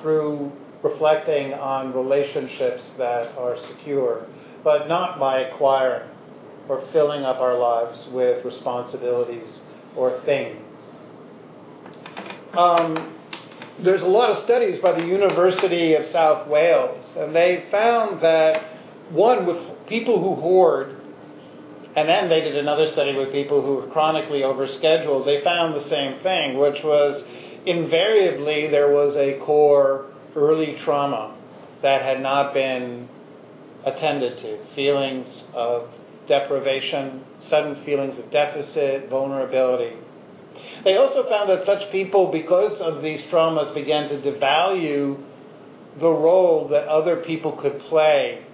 through 0.00 0.52
reflecting 0.82 1.54
on 1.54 1.92
relationships 1.92 2.90
that 2.98 3.36
are 3.36 3.56
secure, 3.58 4.26
but 4.64 4.88
not 4.88 5.18
by 5.18 5.40
acquiring 5.40 6.08
or 6.68 6.86
filling 6.92 7.24
up 7.24 7.38
our 7.38 7.58
lives 7.58 8.06
with 8.12 8.44
responsibilities 8.44 9.60
or 9.96 10.20
things. 10.24 10.62
Um, 12.52 13.14
there's 13.82 14.02
a 14.02 14.06
lot 14.06 14.30
of 14.30 14.38
studies 14.38 14.80
by 14.80 14.92
the 14.92 15.06
University 15.06 15.94
of 15.94 16.06
South 16.08 16.48
Wales, 16.48 17.06
and 17.16 17.34
they 17.34 17.66
found 17.70 18.20
that 18.20 18.76
one, 19.10 19.46
with 19.46 19.86
people 19.86 20.20
who 20.20 20.40
hoard, 20.40 20.96
and 21.96 22.08
then 22.08 22.28
they 22.28 22.40
did 22.40 22.56
another 22.56 22.88
study 22.88 23.16
with 23.16 23.32
people 23.32 23.62
who 23.62 23.76
were 23.76 23.86
chronically 23.88 24.40
overscheduled, 24.40 25.24
they 25.24 25.42
found 25.42 25.74
the 25.74 25.80
same 25.80 26.18
thing, 26.18 26.58
which 26.58 26.82
was 26.82 27.24
invariably 27.64 28.68
there 28.68 28.92
was 28.92 29.16
a 29.16 29.38
core 29.40 30.06
early 30.36 30.76
trauma 30.84 31.34
that 31.82 32.02
had 32.02 32.20
not 32.20 32.52
been 32.52 33.08
attended 33.84 34.38
to. 34.38 34.74
Feelings 34.74 35.44
of 35.54 35.88
deprivation, 36.26 37.24
sudden 37.48 37.84
feelings 37.84 38.18
of 38.18 38.30
deficit, 38.30 39.08
vulnerability. 39.08 39.96
They 40.84 40.96
also 40.96 41.28
found 41.28 41.48
that 41.50 41.64
such 41.64 41.90
people, 41.90 42.30
because 42.30 42.80
of 42.80 43.02
these 43.02 43.22
traumas, 43.24 43.74
began 43.74 44.08
to 44.08 44.20
devalue 44.20 45.22
the 45.98 46.08
role 46.08 46.68
that 46.68 46.86
other 46.86 47.16
people 47.16 47.52
could 47.52 47.80
play 47.80 48.44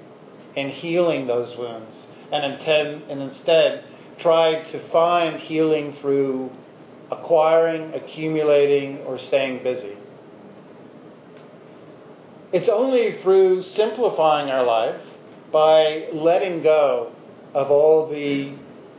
in 0.57 0.71
healing 0.71 1.27
those 1.27 1.57
wounds 1.59 2.07
and, 2.33 2.55
intend, 2.55 3.03
and 3.11 3.21
instead 3.23 3.85
tried 4.19 4.71
to 4.71 4.89
find 4.91 5.41
healing 5.41 5.93
through 5.95 6.51
acquiring, 7.11 7.93
accumulating, 7.93 8.99
or 8.99 9.19
staying 9.19 9.63
busy. 9.63 9.97
It's 12.53 12.69
only 12.69 13.21
through 13.21 13.65
simplifying 13.65 14.49
our 14.49 14.65
life 14.65 15.01
by 15.55 16.09
letting 16.13 16.65
go 16.65 17.13
of 17.55 17.71
all 17.71 18.09
the 18.09 18.53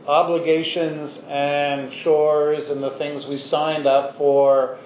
obligations 0.06 1.20
and 1.28 1.92
chores 1.92 2.70
and 2.70 2.82
the 2.82 2.92
things 2.92 3.26
we 3.26 3.38
signed 3.38 3.86
up 3.86 4.16
for 4.16 4.78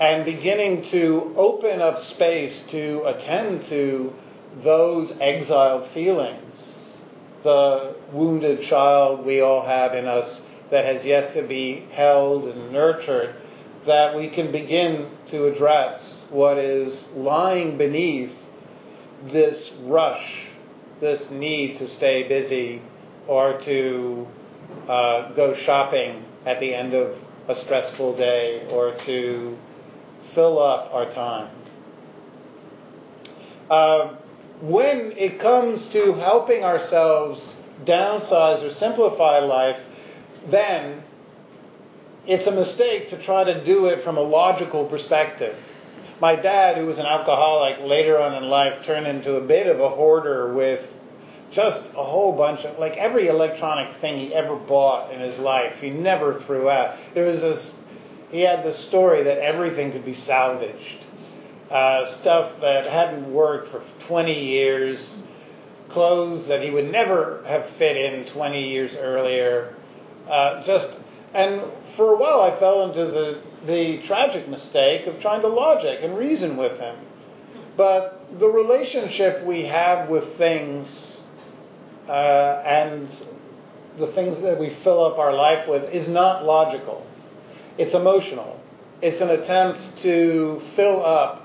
and 0.00 0.24
beginning 0.24 0.82
to 0.82 1.32
open 1.36 1.80
up 1.80 2.02
space 2.06 2.64
to 2.68 3.00
attend 3.04 3.64
to 3.66 4.12
those 4.64 5.12
exiled 5.20 5.88
feelings. 5.92 6.78
The 7.44 7.94
wounded 8.12 8.62
child 8.62 9.24
we 9.24 9.40
all 9.40 9.64
have 9.64 9.94
in 9.94 10.06
us 10.06 10.40
that 10.72 10.84
has 10.84 11.04
yet 11.04 11.32
to 11.34 11.46
be 11.46 11.86
held 11.92 12.48
and 12.48 12.72
nurtured, 12.72 13.36
that 13.86 14.16
we 14.16 14.30
can 14.30 14.50
begin 14.50 15.12
to 15.30 15.46
address 15.46 16.24
what 16.30 16.58
is 16.58 17.06
lying 17.14 17.78
beneath 17.78 18.32
this 19.30 19.70
rush, 19.82 20.48
this 21.00 21.30
need 21.30 21.78
to 21.78 21.88
stay 21.88 22.26
busy 22.28 22.82
or 23.26 23.60
to 23.62 24.26
uh, 24.88 25.32
go 25.32 25.54
shopping 25.54 26.24
at 26.46 26.60
the 26.60 26.74
end 26.74 26.94
of 26.94 27.16
a 27.48 27.54
stressful 27.62 28.16
day 28.16 28.66
or 28.70 28.96
to 29.04 29.56
fill 30.34 30.62
up 30.62 30.92
our 30.92 31.10
time. 31.12 31.50
Uh, 33.70 34.16
when 34.60 35.12
it 35.12 35.40
comes 35.40 35.86
to 35.88 36.14
helping 36.14 36.64
ourselves 36.64 37.54
downsize 37.84 38.62
or 38.62 38.72
simplify 38.74 39.38
life, 39.40 39.80
then 40.50 41.02
it's 42.26 42.46
a 42.46 42.50
mistake 42.50 43.10
to 43.10 43.22
try 43.22 43.44
to 43.44 43.64
do 43.64 43.86
it 43.86 44.04
from 44.04 44.16
a 44.16 44.22
logical 44.22 44.86
perspective. 44.86 45.56
My 46.24 46.36
dad, 46.36 46.78
who 46.78 46.86
was 46.86 46.96
an 46.96 47.04
alcoholic 47.04 47.80
later 47.80 48.18
on 48.18 48.42
in 48.42 48.48
life, 48.48 48.86
turned 48.86 49.06
into 49.06 49.36
a 49.36 49.42
bit 49.42 49.66
of 49.66 49.78
a 49.78 49.90
hoarder 49.90 50.54
with 50.54 50.80
just 51.52 51.84
a 51.84 52.02
whole 52.02 52.34
bunch 52.34 52.60
of, 52.60 52.78
like 52.78 52.96
every 52.96 53.28
electronic 53.28 54.00
thing 54.00 54.18
he 54.18 54.34
ever 54.34 54.56
bought 54.56 55.12
in 55.12 55.20
his 55.20 55.38
life, 55.38 55.76
he 55.82 55.90
never 55.90 56.40
threw 56.46 56.70
out. 56.70 56.96
There 57.12 57.26
was 57.26 57.42
this, 57.42 57.72
he 58.30 58.40
had 58.40 58.64
this 58.64 58.78
story 58.78 59.22
that 59.24 59.36
everything 59.36 59.92
could 59.92 60.06
be 60.06 60.14
salvaged. 60.14 61.04
Uh, 61.70 62.06
stuff 62.06 62.58
that 62.62 62.86
hadn't 62.86 63.30
worked 63.30 63.70
for 63.70 63.82
20 64.06 64.46
years, 64.46 65.18
clothes 65.90 66.48
that 66.48 66.62
he 66.62 66.70
would 66.70 66.90
never 66.90 67.44
have 67.46 67.68
fit 67.76 67.98
in 67.98 68.32
20 68.32 68.66
years 68.66 68.94
earlier. 68.94 69.76
Uh, 70.26 70.64
just, 70.64 70.88
and 71.34 71.64
for 71.96 72.14
a 72.14 72.16
while 72.16 72.40
I 72.40 72.58
fell 72.58 72.88
into 72.88 73.06
the, 73.06 73.42
the 73.66 74.06
tragic 74.06 74.48
mistake 74.48 75.06
of 75.06 75.20
trying 75.20 75.42
to 75.42 75.48
logic 75.48 76.00
and 76.02 76.16
reason 76.16 76.56
with 76.56 76.78
him. 76.78 76.96
But 77.76 78.38
the 78.38 78.48
relationship 78.48 79.44
we 79.44 79.62
have 79.62 80.08
with 80.08 80.36
things 80.38 81.16
uh, 82.08 82.62
and 82.64 83.08
the 83.98 84.08
things 84.08 84.40
that 84.42 84.58
we 84.58 84.76
fill 84.82 85.04
up 85.04 85.18
our 85.18 85.32
life 85.32 85.68
with 85.68 85.84
is 85.92 86.08
not 86.08 86.44
logical. 86.44 87.06
It's 87.78 87.94
emotional. 87.94 88.60
It's 89.02 89.20
an 89.20 89.30
attempt 89.30 89.98
to 90.02 90.62
fill 90.76 91.04
up 91.04 91.42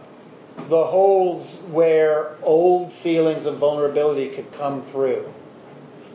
the 0.70 0.86
holes 0.86 1.64
where 1.72 2.38
old 2.44 2.94
feelings 3.02 3.46
of 3.46 3.58
vulnerability 3.58 4.36
could 4.36 4.52
come 4.54 4.86
through. 4.92 5.32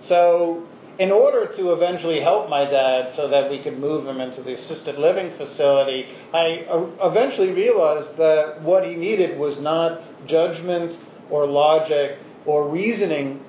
So, 0.03 0.67
in 0.99 1.11
order 1.11 1.47
to 1.57 1.73
eventually 1.73 2.21
help 2.21 2.49
my 2.49 2.65
dad 2.65 3.15
so 3.15 3.29
that 3.29 3.51
we 3.51 3.59
could 3.63 3.79
move 3.79 4.07
him 4.07 4.21
into 4.21 4.43
the 4.43 4.55
assisted 4.55 4.97
living 4.97 5.37
facility, 5.37 6.09
I 6.33 6.67
uh, 6.71 7.09
eventually 7.09 7.53
realized 7.53 8.17
that 8.17 8.63
what 8.63 8.87
he 8.87 8.95
needed 8.95 9.39
was 9.39 9.59
not 9.59 10.01
judgment 10.27 10.99
or 11.31 11.47
logic 11.47 12.19
or 12.47 12.69
reasoning 12.69 13.45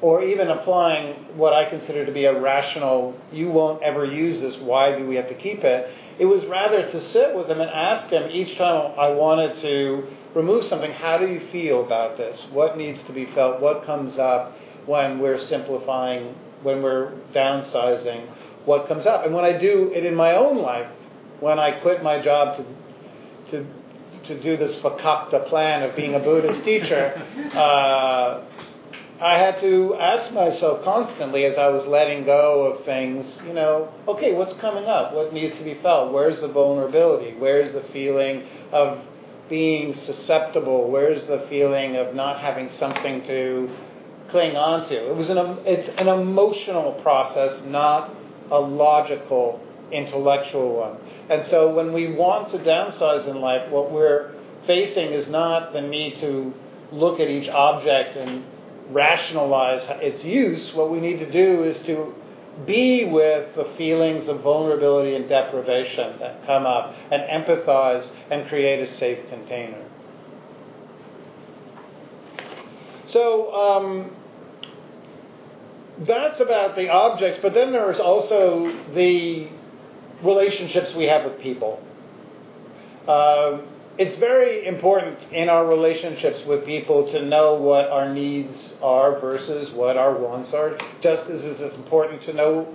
or 0.00 0.22
even 0.22 0.48
applying 0.48 1.14
what 1.36 1.52
I 1.52 1.68
consider 1.68 2.06
to 2.06 2.12
be 2.12 2.26
a 2.26 2.40
rational, 2.40 3.18
you 3.32 3.50
won't 3.50 3.82
ever 3.82 4.04
use 4.04 4.40
this, 4.40 4.56
why 4.58 4.96
do 4.96 5.06
we 5.06 5.16
have 5.16 5.28
to 5.28 5.34
keep 5.34 5.64
it? 5.64 5.90
It 6.18 6.26
was 6.26 6.44
rather 6.46 6.86
to 6.86 7.00
sit 7.00 7.34
with 7.34 7.48
him 7.48 7.60
and 7.60 7.70
ask 7.70 8.08
him 8.08 8.30
each 8.30 8.56
time 8.56 8.92
I 8.98 9.08
wanted 9.10 9.60
to 9.62 10.06
remove 10.34 10.64
something, 10.64 10.92
how 10.92 11.18
do 11.18 11.26
you 11.26 11.40
feel 11.50 11.84
about 11.84 12.16
this? 12.16 12.40
What 12.52 12.76
needs 12.76 13.02
to 13.04 13.12
be 13.12 13.26
felt? 13.26 13.60
What 13.60 13.84
comes 13.84 14.18
up 14.18 14.56
when 14.86 15.18
we're 15.18 15.40
simplifying, 15.40 16.34
when 16.62 16.82
we're 16.82 17.12
downsizing? 17.34 18.28
What 18.64 18.88
comes 18.88 19.06
up? 19.06 19.24
And 19.24 19.34
when 19.34 19.44
I 19.44 19.58
do 19.58 19.92
it 19.94 20.04
in 20.04 20.14
my 20.14 20.34
own 20.34 20.58
life, 20.58 20.90
when 21.40 21.58
I 21.58 21.80
quit 21.80 22.02
my 22.02 22.20
job 22.20 22.56
to, 22.56 23.50
to, 23.50 23.66
to 24.26 24.42
do 24.42 24.56
this 24.56 24.76
fakakta 24.76 25.48
plan 25.48 25.82
of 25.82 25.96
being 25.96 26.14
a 26.14 26.18
Buddhist 26.18 26.64
teacher, 26.64 27.14
uh, 27.54 28.44
I 29.20 29.36
had 29.36 29.58
to 29.60 29.96
ask 29.96 30.32
myself 30.32 30.84
constantly 30.84 31.44
as 31.44 31.58
I 31.58 31.68
was 31.68 31.86
letting 31.86 32.24
go 32.24 32.66
of 32.66 32.84
things, 32.84 33.36
you 33.44 33.52
know, 33.52 33.92
okay, 34.06 34.32
what's 34.32 34.52
coming 34.54 34.84
up? 34.84 35.12
What 35.12 35.32
needs 35.32 35.58
to 35.58 35.64
be 35.64 35.74
felt? 35.74 36.12
Where's 36.12 36.40
the 36.40 36.46
vulnerability? 36.46 37.34
Where's 37.36 37.72
the 37.72 37.82
feeling 37.92 38.44
of 38.70 39.04
being 39.48 39.96
susceptible? 39.96 40.88
Where's 40.88 41.24
the 41.24 41.46
feeling 41.48 41.96
of 41.96 42.14
not 42.14 42.40
having 42.40 42.70
something 42.70 43.22
to 43.26 43.68
cling 44.30 44.56
on 44.56 44.88
to? 44.88 45.10
It 45.10 45.16
was 45.16 45.30
an, 45.30 45.38
it's 45.64 45.88
an 45.98 46.08
emotional 46.08 46.92
process, 47.02 47.62
not 47.64 48.14
a 48.50 48.60
logical, 48.60 49.60
intellectual 49.92 50.76
one. 50.76 50.98
And 51.28 51.44
so 51.46 51.74
when 51.74 51.92
we 51.92 52.12
want 52.12 52.50
to 52.50 52.58
downsize 52.58 53.26
in 53.28 53.40
life, 53.40 53.70
what 53.70 53.90
we're 53.90 54.34
facing 54.66 55.12
is 55.12 55.28
not 55.28 55.72
the 55.72 55.80
need 55.80 56.18
to 56.20 56.52
look 56.92 57.20
at 57.20 57.28
each 57.28 57.48
object 57.48 58.16
and 58.16 58.44
rationalize 58.90 59.82
its 60.02 60.24
use. 60.24 60.72
What 60.74 60.90
we 60.90 61.00
need 61.00 61.18
to 61.18 61.30
do 61.30 61.64
is 61.64 61.76
to 61.86 62.14
be 62.66 63.04
with 63.04 63.54
the 63.54 63.64
feelings 63.76 64.26
of 64.28 64.40
vulnerability 64.40 65.14
and 65.14 65.28
deprivation 65.28 66.18
that 66.18 66.44
come 66.46 66.66
up 66.66 66.94
and 67.10 67.22
empathize 67.22 68.10
and 68.30 68.48
create 68.48 68.80
a 68.80 68.88
safe 68.88 69.28
container. 69.28 69.87
So 73.08 73.54
um, 73.54 74.10
that's 76.00 76.40
about 76.40 76.76
the 76.76 76.90
objects, 76.90 77.38
but 77.40 77.54
then 77.54 77.72
there's 77.72 78.00
also 78.00 78.72
the 78.92 79.48
relationships 80.22 80.94
we 80.94 81.04
have 81.04 81.24
with 81.24 81.40
people. 81.40 81.82
Uh, 83.06 83.62
it's 83.96 84.16
very 84.16 84.66
important 84.66 85.18
in 85.32 85.48
our 85.48 85.66
relationships 85.66 86.44
with 86.46 86.66
people 86.66 87.10
to 87.10 87.24
know 87.24 87.54
what 87.54 87.88
our 87.88 88.12
needs 88.12 88.74
are 88.82 89.18
versus 89.18 89.70
what 89.70 89.96
our 89.96 90.16
wants 90.16 90.52
are, 90.52 90.78
just 91.00 91.28
as 91.30 91.44
it's 91.44 91.74
important 91.74 92.22
to 92.22 92.34
know 92.34 92.68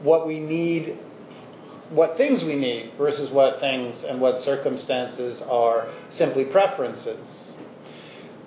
what 0.00 0.26
we 0.26 0.38
need, 0.38 0.96
what 1.90 2.16
things 2.16 2.44
we 2.44 2.54
need 2.54 2.92
versus 2.96 3.30
what 3.30 3.58
things 3.58 4.04
and 4.04 4.20
what 4.20 4.40
circumstances 4.40 5.42
are 5.42 5.88
simply 6.08 6.44
preferences. 6.44 7.41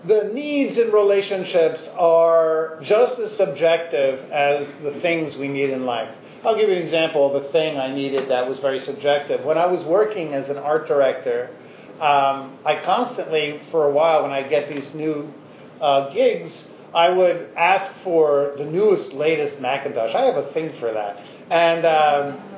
The 0.07 0.29
needs 0.33 0.77
in 0.77 0.91
relationships 0.91 1.89
are 1.97 2.79
just 2.83 3.17
as 3.17 3.35
subjective 3.35 4.29
as 4.31 4.71
the 4.83 4.99
things 5.01 5.35
we 5.35 5.47
need 5.47 5.71
in 5.71 5.85
life. 5.85 6.13
I'll 6.43 6.55
give 6.55 6.69
you 6.69 6.75
an 6.75 6.81
example 6.83 7.25
of 7.35 7.43
a 7.43 7.51
thing 7.51 7.77
I 7.77 7.91
needed 7.91 8.29
that 8.29 8.47
was 8.47 8.59
very 8.59 8.79
subjective. 8.79 9.43
When 9.43 9.57
I 9.57 9.65
was 9.65 9.83
working 9.83 10.35
as 10.35 10.47
an 10.49 10.57
art 10.57 10.87
director, 10.87 11.49
um, 11.95 12.59
I 12.63 12.81
constantly, 12.83 13.61
for 13.71 13.85
a 13.85 13.91
while, 13.91 14.21
when 14.21 14.31
I 14.31 14.47
get 14.47 14.69
these 14.69 14.93
new 14.93 15.33
uh, 15.81 16.13
gigs, 16.13 16.67
I 16.93 17.09
would 17.09 17.49
ask 17.57 17.91
for 18.03 18.53
the 18.57 18.65
newest, 18.65 19.11
latest 19.11 19.59
Macintosh. 19.59 20.13
I 20.13 20.25
have 20.25 20.37
a 20.37 20.53
thing 20.53 20.77
for 20.79 20.93
that. 20.93 21.17
And 21.49 21.85
um, 21.85 22.54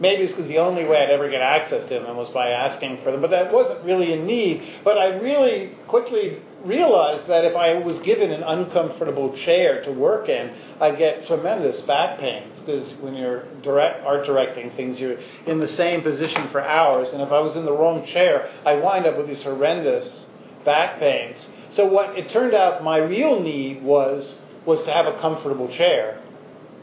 maybe 0.00 0.22
it's 0.22 0.32
because 0.32 0.48
the 0.48 0.58
only 0.58 0.84
way 0.84 1.02
I'd 1.02 1.10
ever 1.10 1.28
get 1.28 1.40
access 1.40 1.82
to 1.88 1.94
them 2.00 2.16
was 2.16 2.28
by 2.30 2.50
asking 2.50 3.02
for 3.02 3.10
them, 3.10 3.20
but 3.20 3.30
that 3.30 3.52
wasn't 3.52 3.84
really 3.84 4.12
a 4.12 4.22
need. 4.22 4.80
But 4.84 4.98
I 4.98 5.16
really 5.18 5.72
quickly 5.88 6.40
realized 6.64 7.26
that 7.28 7.44
if 7.44 7.54
I 7.54 7.74
was 7.74 7.98
given 8.00 8.30
an 8.30 8.42
uncomfortable 8.42 9.36
chair 9.36 9.82
to 9.84 9.92
work 9.92 10.28
in, 10.28 10.54
I'd 10.80 10.98
get 10.98 11.26
tremendous 11.26 11.80
back 11.82 12.18
pains 12.18 12.58
because 12.60 12.90
when 13.00 13.14
you're 13.14 13.44
direct, 13.62 14.04
art 14.04 14.26
directing 14.26 14.70
things, 14.72 14.98
you're 14.98 15.18
in 15.46 15.58
the 15.58 15.68
same 15.68 16.02
position 16.02 16.48
for 16.48 16.62
hours. 16.62 17.12
And 17.12 17.22
if 17.22 17.30
I 17.30 17.40
was 17.40 17.56
in 17.56 17.64
the 17.64 17.72
wrong 17.72 18.04
chair, 18.06 18.50
I 18.64 18.76
wind 18.76 19.06
up 19.06 19.16
with 19.16 19.28
these 19.28 19.42
horrendous 19.42 20.26
back 20.64 20.98
pains. 20.98 21.46
So 21.70 21.86
what 21.86 22.18
it 22.18 22.30
turned 22.30 22.54
out 22.54 22.82
my 22.82 22.98
real 22.98 23.40
need 23.40 23.82
was 23.82 24.38
was 24.64 24.82
to 24.84 24.90
have 24.90 25.06
a 25.06 25.20
comfortable 25.20 25.68
chair, 25.68 26.22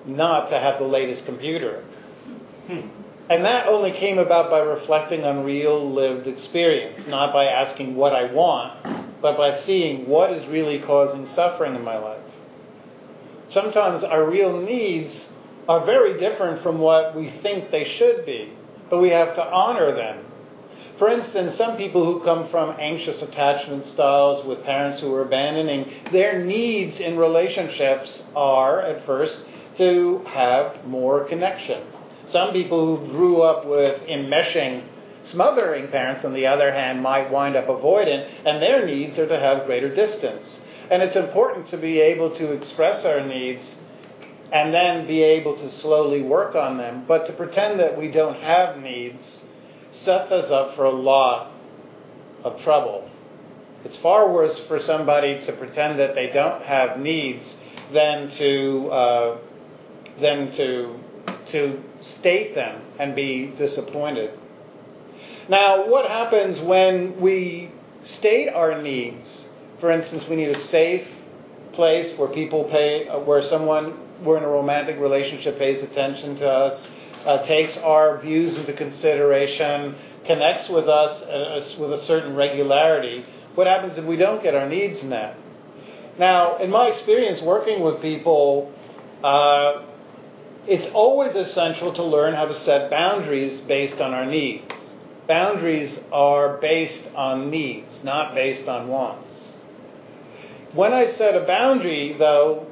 not 0.05 0.49
to 0.49 0.59
have 0.59 0.77
the 0.77 0.85
latest 0.85 1.25
computer. 1.25 1.83
Hmm. 2.67 3.00
And 3.31 3.45
that 3.45 3.67
only 3.67 3.93
came 3.93 4.19
about 4.19 4.49
by 4.49 4.59
reflecting 4.59 5.23
on 5.23 5.45
real 5.45 5.89
lived 5.89 6.27
experience, 6.27 7.07
not 7.07 7.31
by 7.31 7.45
asking 7.45 7.95
what 7.95 8.11
I 8.13 8.29
want, 8.33 9.21
but 9.21 9.37
by 9.37 9.55
seeing 9.55 10.09
what 10.09 10.33
is 10.33 10.45
really 10.47 10.79
causing 10.79 11.25
suffering 11.25 11.73
in 11.73 11.81
my 11.81 11.97
life. 11.97 12.25
Sometimes 13.47 14.03
our 14.03 14.29
real 14.29 14.59
needs 14.59 15.29
are 15.69 15.85
very 15.85 16.19
different 16.19 16.61
from 16.61 16.79
what 16.79 17.15
we 17.15 17.29
think 17.41 17.71
they 17.71 17.85
should 17.85 18.25
be, 18.25 18.51
but 18.89 18.99
we 19.01 19.11
have 19.11 19.33
to 19.35 19.45
honor 19.45 19.95
them. 19.95 20.25
For 20.99 21.07
instance, 21.07 21.55
some 21.55 21.77
people 21.77 22.03
who 22.03 22.25
come 22.25 22.49
from 22.49 22.75
anxious 22.81 23.21
attachment 23.21 23.85
styles 23.85 24.45
with 24.45 24.65
parents 24.65 24.99
who 24.99 25.15
are 25.15 25.21
abandoning, 25.21 25.89
their 26.11 26.43
needs 26.43 26.99
in 26.99 27.15
relationships 27.15 28.23
are, 28.35 28.81
at 28.81 29.05
first, 29.05 29.45
to 29.77 30.21
have 30.27 30.85
more 30.85 31.23
connection. 31.23 31.81
Some 32.31 32.53
people 32.53 32.97
who 32.97 33.07
grew 33.11 33.41
up 33.41 33.65
with 33.65 34.01
enmeshing 34.07 34.83
Smothering 35.23 35.89
parents, 35.89 36.25
on 36.25 36.33
the 36.33 36.47
other 36.47 36.71
hand, 36.71 37.01
might 37.03 37.29
wind 37.29 37.55
up 37.55 37.67
avoidant, 37.67 38.27
and 38.45 38.61
their 38.61 38.85
needs 38.85 39.19
are 39.19 39.27
to 39.27 39.39
have 39.39 39.65
greater 39.65 39.93
distance. 39.93 40.59
And 40.89 41.03
it's 41.03 41.15
important 41.15 41.67
to 41.69 41.77
be 41.77 41.99
able 41.99 42.35
to 42.37 42.51
express 42.51 43.05
our 43.05 43.25
needs 43.25 43.75
and 44.51 44.73
then 44.73 45.07
be 45.07 45.21
able 45.21 45.55
to 45.57 45.69
slowly 45.69 46.21
work 46.21 46.55
on 46.55 46.77
them. 46.77 47.05
But 47.07 47.27
to 47.27 47.33
pretend 47.33 47.79
that 47.79 47.97
we 47.97 48.09
don't 48.09 48.41
have 48.41 48.77
needs 48.77 49.43
sets 49.91 50.31
us 50.31 50.49
up 50.49 50.75
for 50.75 50.85
a 50.85 50.91
lot 50.91 51.51
of 52.43 52.59
trouble. 52.61 53.09
It's 53.85 53.97
far 53.97 54.31
worse 54.31 54.59
for 54.67 54.79
somebody 54.79 55.45
to 55.45 55.53
pretend 55.53 55.99
that 55.99 56.15
they 56.15 56.31
don't 56.31 56.63
have 56.63 56.99
needs 56.99 57.55
than 57.93 58.31
to 58.37 58.89
uh, 58.91 59.37
than 60.19 60.55
to 60.55 60.99
to 61.51 61.83
state 62.01 62.55
them 62.55 62.81
and 62.99 63.15
be 63.15 63.47
disappointed. 63.57 64.37
Now, 65.49 65.87
what 65.89 66.09
happens 66.09 66.59
when 66.59 67.19
we 67.19 67.71
state 68.03 68.49
our 68.49 68.81
needs? 68.81 69.45
For 69.79 69.91
instance, 69.91 70.23
we 70.29 70.35
need 70.35 70.49
a 70.49 70.59
safe 70.59 71.07
place 71.73 72.17
where 72.17 72.29
people 72.29 72.65
pay, 72.65 73.07
uh, 73.07 73.19
where 73.19 73.43
someone 73.43 73.97
we're 74.23 74.37
in 74.37 74.43
a 74.43 74.47
romantic 74.47 74.99
relationship 74.99 75.57
pays 75.57 75.81
attention 75.81 76.35
to 76.37 76.47
us, 76.47 76.87
uh, 77.25 77.43
takes 77.45 77.75
our 77.77 78.19
views 78.19 78.55
into 78.55 78.73
consideration, 78.73 79.95
connects 80.25 80.69
with 80.69 80.87
us 80.87 81.21
uh, 81.23 81.75
with 81.79 81.93
a 81.93 82.03
certain 82.05 82.35
regularity. 82.35 83.25
What 83.55 83.67
happens 83.67 83.97
if 83.97 84.05
we 84.05 84.17
don't 84.17 84.41
get 84.43 84.53
our 84.53 84.69
needs 84.69 85.01
met? 85.03 85.35
Now, 86.19 86.57
in 86.57 86.69
my 86.69 86.87
experience 86.87 87.41
working 87.41 87.81
with 87.81 88.01
people, 88.01 88.71
uh, 89.23 89.85
it's 90.67 90.87
always 90.93 91.35
essential 91.35 91.93
to 91.93 92.03
learn 92.03 92.33
how 92.33 92.45
to 92.45 92.53
set 92.53 92.89
boundaries 92.89 93.61
based 93.61 93.99
on 93.99 94.13
our 94.13 94.25
needs. 94.25 94.71
Boundaries 95.27 95.99
are 96.11 96.57
based 96.57 97.03
on 97.15 97.49
needs, 97.49 98.03
not 98.03 98.35
based 98.35 98.67
on 98.67 98.87
wants. 98.87 99.33
When 100.73 100.93
I 100.93 101.07
set 101.07 101.35
a 101.35 101.45
boundary, 101.45 102.15
though, 102.17 102.67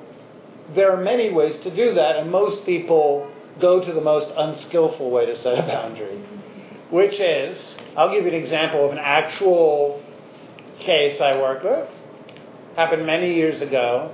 there 0.75 0.91
are 0.91 1.01
many 1.01 1.31
ways 1.31 1.57
to 1.59 1.75
do 1.75 1.95
that, 1.95 2.17
and 2.17 2.31
most 2.31 2.65
people 2.65 3.29
go 3.59 3.83
to 3.83 3.91
the 3.91 4.01
most 4.01 4.31
unskillful 4.35 5.09
way 5.09 5.25
to 5.25 5.35
set 5.35 5.57
a 5.57 5.63
boundary, 5.63 6.17
which 6.89 7.19
is 7.19 7.75
I'll 7.97 8.11
give 8.11 8.23
you 8.23 8.29
an 8.29 8.41
example 8.41 8.85
of 8.85 8.91
an 8.91 8.99
actual 8.99 10.01
case 10.79 11.19
I 11.19 11.41
worked 11.41 11.65
with. 11.65 11.89
Happened 12.75 13.05
many 13.05 13.33
years 13.33 13.61
ago, 13.61 14.13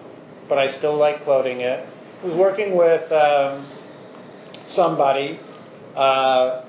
but 0.49 0.57
I 0.57 0.71
still 0.71 0.95
like 0.95 1.23
quoting 1.23 1.61
it. 1.61 1.87
Was 2.25 2.33
working 2.33 2.75
with 2.75 3.11
um, 3.11 3.67
somebody, 4.69 5.39
uh, 5.95 6.63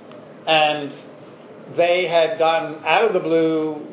and 0.47 0.93
they 1.79 2.07
had 2.07 2.39
gotten 2.39 2.85
out 2.85 3.07
of 3.07 3.15
the 3.15 3.21
blue 3.21 3.87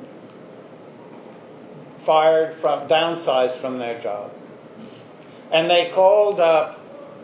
fired 2.06 2.60
from 2.60 2.90
downsized 2.90 3.62
from 3.62 3.80
their 3.80 4.02
job. 4.02 4.34
And 5.54 5.70
they 5.70 5.90
called 5.96 6.42
up 6.42 6.80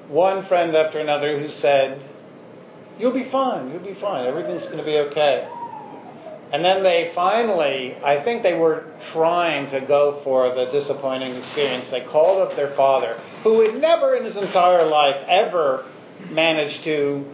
one 0.08 0.46
friend 0.46 0.74
after 0.74 1.00
another 1.00 1.38
who 1.38 1.50
said, 1.50 2.02
You'll 2.98 3.12
be 3.12 3.30
fine, 3.30 3.72
you'll 3.72 3.80
be 3.80 4.00
fine, 4.00 4.26
everything's 4.26 4.64
going 4.64 4.78
to 4.78 4.86
be 4.86 5.00
okay. 5.00 5.50
And 6.52 6.66
then 6.66 6.82
they 6.82 7.12
finally, 7.14 7.96
I 8.04 8.24
think 8.24 8.42
they 8.42 8.56
were 8.56 8.86
trying 9.12 9.70
to 9.70 9.82
go 9.82 10.22
for 10.24 10.56
the 10.56 10.66
disappointing 10.66 11.36
experience. 11.36 11.90
They 11.90 12.02
called 12.02 12.42
up 12.42 12.56
their 12.56 12.76
father, 12.76 13.22
who 13.44 13.62
had 13.62 13.80
never 13.80 14.16
in 14.16 14.26
his 14.26 14.36
entire 14.36 14.86
life 14.86 15.16
ever 15.28 15.86
managed 16.32 16.84
to 16.86 17.26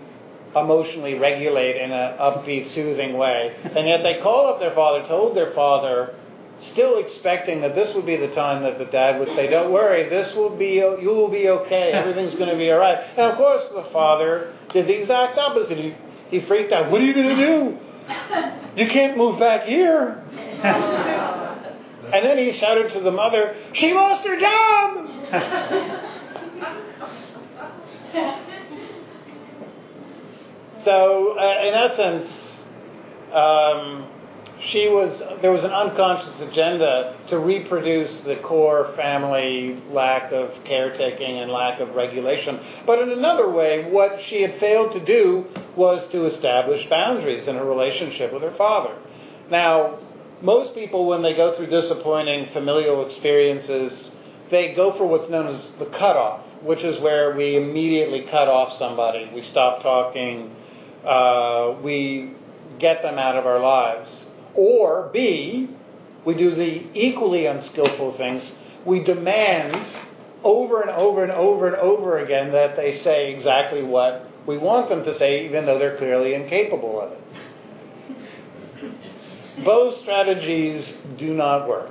emotionally 0.56 1.16
regulate 1.16 1.78
in 1.78 1.92
an 1.92 2.18
upbeat, 2.18 2.68
soothing 2.68 3.18
way. 3.18 3.56
And 3.64 3.88
yet 3.88 4.04
they 4.04 4.22
called 4.22 4.54
up 4.54 4.60
their 4.60 4.74
father, 4.74 5.06
told 5.08 5.36
their 5.36 5.52
father, 5.52 6.16
still 6.60 6.98
expecting 7.00 7.62
that 7.62 7.76
this 7.76 7.94
would 7.96 8.06
be 8.06 8.16
the 8.16 8.34
time 8.34 8.64
that 8.64 8.78
the 8.78 8.86
dad 8.86 9.20
would 9.20 9.30
say, 9.36 9.48
"Don't 9.50 9.72
worry, 9.72 10.08
this 10.08 10.34
will 10.34 10.56
be 10.56 10.76
you 10.76 11.10
will 11.10 11.28
be 11.28 11.50
okay. 11.50 11.92
Everything's 11.92 12.36
going 12.36 12.50
to 12.50 12.56
be 12.56 12.72
all 12.72 12.80
right." 12.80 12.98
And 13.18 13.32
of 13.32 13.38
course, 13.38 13.68
the 13.70 13.84
father 13.92 14.54
did 14.70 14.88
the 14.88 14.98
exact 15.00 15.38
opposite. 15.38 15.78
He, 15.78 15.96
he 16.30 16.40
freaked 16.42 16.72
out. 16.72 16.92
What 16.92 17.02
are 17.02 17.06
you 17.06 17.14
going 17.14 17.36
to 17.36 17.46
do? 17.46 17.78
You 18.76 18.88
can't 18.88 19.18
move 19.18 19.40
back 19.40 19.64
here. 19.64 20.24
and 22.14 22.26
then 22.26 22.38
he 22.38 22.52
shouted 22.52 22.92
to 22.92 23.00
the 23.00 23.12
mother, 23.12 23.56
"She 23.74 23.94
lost 23.94 24.26
her 24.26 24.40
job." 24.40 26.02
So, 30.86 31.36
uh, 31.36 31.64
in 31.66 31.74
essence, 31.74 32.28
um, 33.34 34.06
she 34.62 34.90
was 34.90 35.22
there 35.42 35.52
was 35.52 35.64
an 35.64 35.72
unconscious 35.72 36.40
agenda 36.42 37.18
to 37.30 37.40
reproduce 37.40 38.22
the 38.22 38.38
core 38.38 38.94
family 38.96 39.82
lack 39.90 40.32
of 40.32 40.52
caretaking 40.64 41.40
and 41.40 41.52
lack 41.52 41.80
of 41.80 41.96
regulation. 41.96 42.60
But 42.86 43.00
in 43.00 43.12
another 43.12 43.50
way, 43.50 43.90
what 43.90 44.22
she 44.22 44.42
had 44.42 44.60
failed 44.60 44.94
to 44.94 45.04
do 45.04 45.46
was 45.76 46.08
to 46.10 46.26
establish 46.26 46.88
boundaries 46.90 47.48
in 47.48 47.56
her 47.56 47.66
relationship 47.66 48.34
with 48.34 48.44
her 48.44 48.56
father. 48.56 48.98
Now, 49.50 50.00
most 50.42 50.74
people, 50.74 51.06
when 51.06 51.22
they 51.22 51.36
go 51.36 51.56
through 51.56 51.68
disappointing 51.68 52.52
familial 52.54 53.06
experiences, 53.06 54.12
they 54.52 54.74
go 54.74 54.98
for 54.98 55.06
what's 55.06 55.30
known 55.30 55.48
as 55.48 55.70
the 55.80 55.86
cutoff, 55.86 56.42
which 56.62 56.82
is 56.82 57.00
where 57.02 57.36
we 57.36 57.58
immediately 57.58 58.22
cut 58.30 58.48
off 58.48 58.78
somebody. 58.78 59.30
We 59.34 59.42
stop 59.42 59.82
talking 59.82 60.56
uh, 61.06 61.78
we 61.84 62.32
get 62.80 63.02
them 63.02 63.18
out 63.20 63.38
of 63.38 63.46
our 63.46 63.60
lives. 63.60 64.25
Or 64.56 65.10
B, 65.12 65.70
we 66.26 66.34
do 66.34 66.56
the 66.56 66.88
equally 66.94 67.46
unskillful 67.46 68.18
things. 68.18 68.52
we 68.86 69.04
demand 69.04 69.86
over 70.44 70.82
and 70.82 70.92
over 70.92 71.24
and 71.24 71.32
over 71.32 71.68
and 71.68 71.76
over 71.76 72.20
again 72.20 72.52
that 72.52 72.76
they 72.76 72.98
say 72.98 73.34
exactly 73.34 73.84
what 73.84 74.28
we 74.46 74.58
want 74.60 74.90
them 74.90 75.04
to 75.04 75.18
say, 75.18 75.46
even 75.46 75.66
though 75.66 75.80
they're 75.80 75.98
clearly 75.98 76.36
incapable 76.36 77.02
of 77.02 77.12
it. 77.14 77.22
Both 79.66 80.02
strategies 80.02 80.94
do 81.18 81.34
not 81.34 81.68
work. 81.68 81.90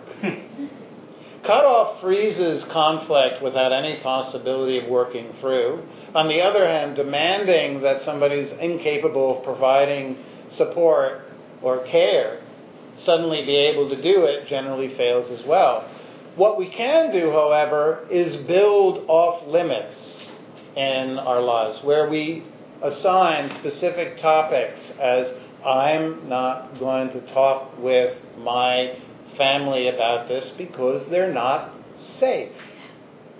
Cutoff 1.42 2.00
freezes 2.00 2.62
conflict 2.64 3.42
without 3.42 3.72
any 3.72 4.00
possibility 4.00 4.79
of 4.79 4.88
working 4.88 5.33
through. 5.40 5.83
On 6.14 6.29
the 6.29 6.40
other 6.40 6.66
hand, 6.66 6.94
demanding 6.94 7.83
that 7.83 8.03
somebody's 8.03 8.53
incapable 8.53 9.38
of 9.38 9.44
providing 9.44 10.16
support 10.53 11.22
or 11.61 11.85
care 11.85 12.44
suddenly 13.05 13.45
be 13.45 13.57
able 13.57 13.88
to 13.90 14.01
do 14.01 14.25
it 14.25 14.47
generally 14.47 14.95
fails 14.97 15.31
as 15.31 15.45
well. 15.47 15.88
What 16.37 16.59
we 16.59 16.69
can 16.69 17.12
do, 17.12 17.31
however, 17.31 18.07
is 18.11 18.37
build 18.37 19.05
off 19.07 19.47
limits 19.47 20.27
in 20.77 21.19
our 21.19 21.40
lives 21.40 21.83
where 21.85 22.09
we 22.09 22.45
assign 22.83 23.51
specific 23.55 24.19
topics 24.19 24.93
as 24.99 25.33
I'm 25.64 26.29
not 26.29 26.79
going 26.79 27.11
to 27.11 27.21
talk 27.33 27.79
with 27.79 28.21
my 28.38 28.99
family 29.37 29.88
about 29.88 30.29
this 30.29 30.51
because 30.59 31.07
they're 31.07 31.33
not 31.33 31.73
safe 31.97 32.53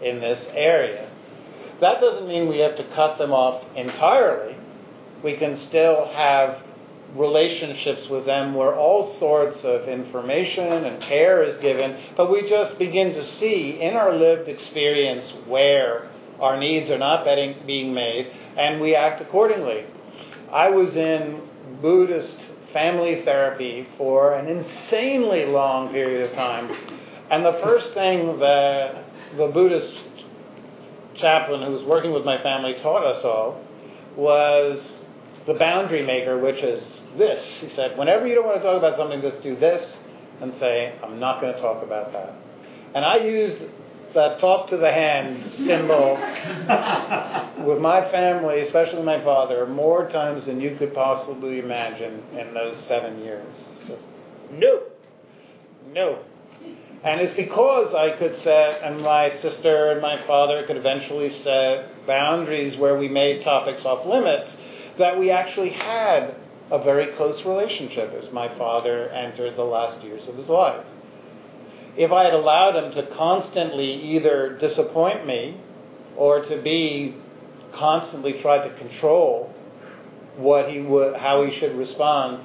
in 0.01 0.21
this 0.21 0.47
area. 0.53 1.11
That 1.81 2.01
doesn't 2.01 2.29
mean 2.29 2.49
we 2.49 2.59
have 2.59 2.77
to 2.77 2.85
cut 2.95 3.19
them 3.19 3.33
off 3.33 3.65
entirely. 3.77 4.57
We 5.23 5.37
can 5.37 5.57
still 5.57 6.07
have 6.13 6.63
relationships 7.15 8.09
with 8.09 8.27
them 8.27 8.55
where 8.55 8.75
all 8.75 9.13
sorts 9.15 9.63
of 9.65 9.89
information 9.89 10.85
and 10.85 11.01
care 11.01 11.43
is 11.43 11.57
given, 11.59 11.97
but 12.17 12.31
we 12.31 12.49
just 12.49 12.79
begin 12.79 13.13
to 13.13 13.25
see 13.25 13.81
in 13.81 13.95
our 13.95 14.13
lived 14.13 14.49
experience 14.49 15.33
where 15.47 16.11
our 16.41 16.59
needs 16.59 16.91
are 16.91 16.99
not 16.99 17.25
being 17.25 17.95
made, 17.95 18.33
and 18.57 18.81
we 18.81 18.95
act 18.97 19.23
accordingly. 19.23 19.87
I 20.51 20.71
was 20.71 20.97
in 20.97 21.41
Buddhist 21.81 22.39
family 22.73 23.23
therapy 23.25 23.87
for 23.97 24.35
an 24.35 24.49
insanely 24.49 25.45
long 25.45 25.91
period 25.91 26.29
of 26.29 26.35
time, 26.35 26.77
and 27.31 27.45
the 27.45 27.61
first 27.63 27.95
thing 27.95 28.41
that 28.41 29.05
the 29.37 29.47
Buddhist 29.47 29.95
chaplain 31.15 31.63
who 31.63 31.73
was 31.73 31.85
working 31.85 32.13
with 32.13 32.25
my 32.25 32.43
family 32.43 32.75
taught 32.75 33.05
us 33.05 33.25
all 33.25 33.63
was 34.17 35.01
the 35.47 35.55
boundary 35.55 36.05
maker, 36.05 36.39
which 36.39 36.63
is 36.63 37.01
this. 37.17 37.59
He 37.61 37.69
said, 37.71 37.99
whenever 37.99 38.27
you 38.27 38.35
don't 38.35 38.47
want 38.47 38.57
to 38.59 38.63
talk 38.63 38.79
about 38.79 38.97
something, 38.97 39.21
just 39.21 39.43
do 39.43 39.57
this 39.57 39.99
and 40.41 40.55
say, 40.55 40.95
I'm 41.03 41.21
not 41.21 41.41
going 41.41 41.55
to 41.55 41.61
talk 41.61 41.83
about 41.83 42.13
that. 42.13 42.35
And 42.95 43.05
I 43.05 43.17
used 43.17 43.59
that 44.15 44.39
talk 44.39 44.69
to 44.69 44.77
the 44.77 44.91
hand 44.91 45.43
symbol 45.67 46.15
with 47.67 47.81
my 47.81 48.09
family, 48.11 48.61
especially 48.61 49.03
my 49.03 49.23
father, 49.23 49.67
more 49.67 50.09
times 50.09 50.47
than 50.47 50.61
you 50.61 50.77
could 50.77 50.95
possibly 50.95 51.59
imagine 51.59 52.23
in 52.33 52.55
those 52.55 52.79
seven 52.79 53.19
years. 53.21 53.53
Just 53.89 54.05
no, 54.53 54.85
no. 55.93 56.21
And 57.03 57.21
it's 57.21 57.37
because 57.37 57.93
I 57.93 58.17
could 58.17 58.35
set, 58.37 58.83
and 58.83 59.03
my 59.03 59.31
sister 59.31 59.91
and 59.91 60.01
my 60.01 60.25
father 60.27 60.65
could 60.67 60.79
eventually 60.79 61.31
set 61.41 62.07
boundaries 62.07 62.79
where 62.79 62.97
we 62.97 63.09
made 63.09 63.43
topics 63.43 63.85
off 63.85 64.07
limits, 64.07 64.57
that 64.99 65.19
we 65.19 65.31
actually 65.31 65.71
had 65.71 66.35
a 66.71 66.83
very 66.83 67.15
close 67.17 67.45
relationship 67.45 68.13
as 68.13 68.33
my 68.33 68.49
father 68.57 69.09
entered 69.11 69.57
the 69.57 69.65
last 69.65 70.03
years 70.03 70.29
of 70.29 70.37
his 70.37 70.49
life. 70.49 70.85
If 71.97 72.11
I 72.11 72.25
had 72.25 72.35
allowed 72.35 72.77
him 72.77 72.93
to 72.93 73.15
constantly 73.15 73.93
either 73.93 74.57
disappoint 74.59 75.27
me 75.27 75.61
or 76.17 76.45
to 76.45 76.63
be 76.63 77.17
constantly 77.73 78.41
try 78.41 78.67
to 78.67 78.75
control 78.77 79.53
what 80.37 80.71
he 80.71 80.81
would, 80.81 81.17
how 81.17 81.45
he 81.45 81.57
should 81.57 81.77
respond, 81.77 82.45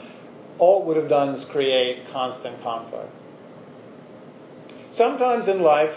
all 0.60 0.82
it 0.82 0.88
would 0.88 0.98
have 0.98 1.10
done 1.10 1.30
is 1.30 1.46
create 1.46 2.08
constant 2.12 2.62
conflict. 2.62 3.12
Sometimes 4.92 5.48
in 5.48 5.62
life, 5.62 5.96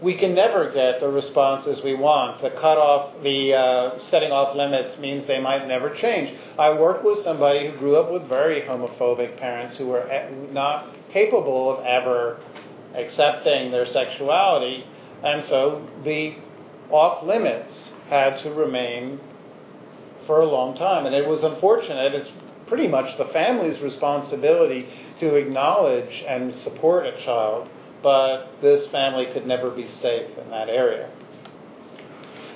we 0.00 0.14
can 0.16 0.34
never 0.34 0.72
get 0.72 1.00
the 1.00 1.08
responses 1.08 1.82
we 1.82 1.94
want. 1.94 2.42
The 2.42 2.50
cutoff, 2.50 3.22
the 3.22 3.54
uh, 3.54 4.00
setting 4.00 4.32
off 4.32 4.56
limits 4.56 4.98
means 4.98 5.26
they 5.26 5.40
might 5.40 5.66
never 5.66 5.94
change. 5.94 6.38
I 6.58 6.78
work 6.78 7.04
with 7.04 7.20
somebody 7.20 7.70
who 7.70 7.78
grew 7.78 7.96
up 7.96 8.10
with 8.12 8.28
very 8.28 8.62
homophobic 8.62 9.38
parents 9.38 9.76
who 9.76 9.86
were 9.86 10.06
not 10.52 10.94
capable 11.12 11.78
of 11.78 11.84
ever 11.84 12.40
accepting 12.94 13.70
their 13.70 13.86
sexuality, 13.86 14.84
and 15.22 15.44
so 15.44 15.86
the 16.04 16.36
off 16.90 17.24
limits 17.24 17.90
had 18.08 18.42
to 18.42 18.50
remain 18.50 19.20
for 20.26 20.40
a 20.40 20.46
long 20.46 20.76
time. 20.76 21.06
And 21.06 21.14
it 21.14 21.26
was 21.26 21.42
unfortunate. 21.42 22.14
It's 22.14 22.30
pretty 22.66 22.88
much 22.88 23.16
the 23.18 23.26
family's 23.26 23.80
responsibility 23.80 24.88
to 25.20 25.34
acknowledge 25.34 26.24
and 26.26 26.54
support 26.54 27.06
a 27.06 27.12
child 27.24 27.68
but 28.04 28.60
this 28.60 28.86
family 28.88 29.24
could 29.32 29.46
never 29.46 29.70
be 29.70 29.86
safe 29.86 30.30
in 30.36 30.50
that 30.50 30.68
area. 30.68 31.10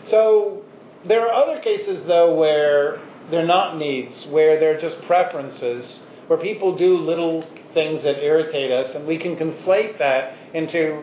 So 0.07 0.63
there 1.07 1.27
are 1.27 1.33
other 1.33 1.59
cases, 1.61 2.05
though, 2.05 2.35
where 2.35 3.01
they're 3.31 3.47
not 3.47 3.79
needs, 3.79 4.27
where 4.27 4.61
they're 4.61 4.79
just 4.79 5.01
preferences, 5.03 6.01
where 6.27 6.39
people 6.39 6.77
do 6.77 6.99
little 6.99 7.47
things 7.73 8.03
that 8.03 8.23
irritate 8.23 8.71
us, 8.71 8.95
and 8.95 9.07
we 9.07 9.17
can 9.17 9.37
conflate 9.37 9.99
that 9.99 10.35
into, 10.53 11.03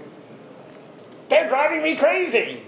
they're 1.29 1.49
driving 1.49 1.81
me 1.81 1.97
crazy. 1.97 2.61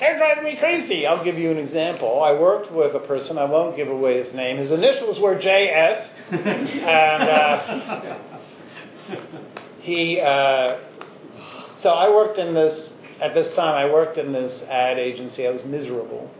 They're 0.00 0.18
driving 0.18 0.44
me 0.44 0.56
crazy. 0.56 1.06
I'll 1.06 1.24
give 1.24 1.38
you 1.38 1.52
an 1.52 1.58
example. 1.58 2.20
I 2.22 2.32
worked 2.32 2.72
with 2.72 2.96
a 2.96 3.00
person, 3.00 3.38
I 3.38 3.44
won't 3.44 3.76
give 3.76 3.88
away 3.88 4.24
his 4.24 4.34
name. 4.34 4.56
His 4.56 4.72
initials 4.72 5.20
were 5.20 5.36
JS. 5.36 6.08
and 6.32 7.22
uh, 7.22 8.18
he, 9.88 10.20
uh, 10.20 10.78
so 11.78 11.90
I 11.90 12.10
worked 12.10 12.38
in 12.38 12.54
this, 12.54 12.90
at 13.20 13.34
this 13.34 13.54
time, 13.54 13.74
I 13.74 13.90
worked 13.90 14.18
in 14.18 14.32
this 14.32 14.62
ad 14.64 14.98
agency. 14.98 15.46
I 15.46 15.50
was 15.50 15.64
miserable. 15.64 16.30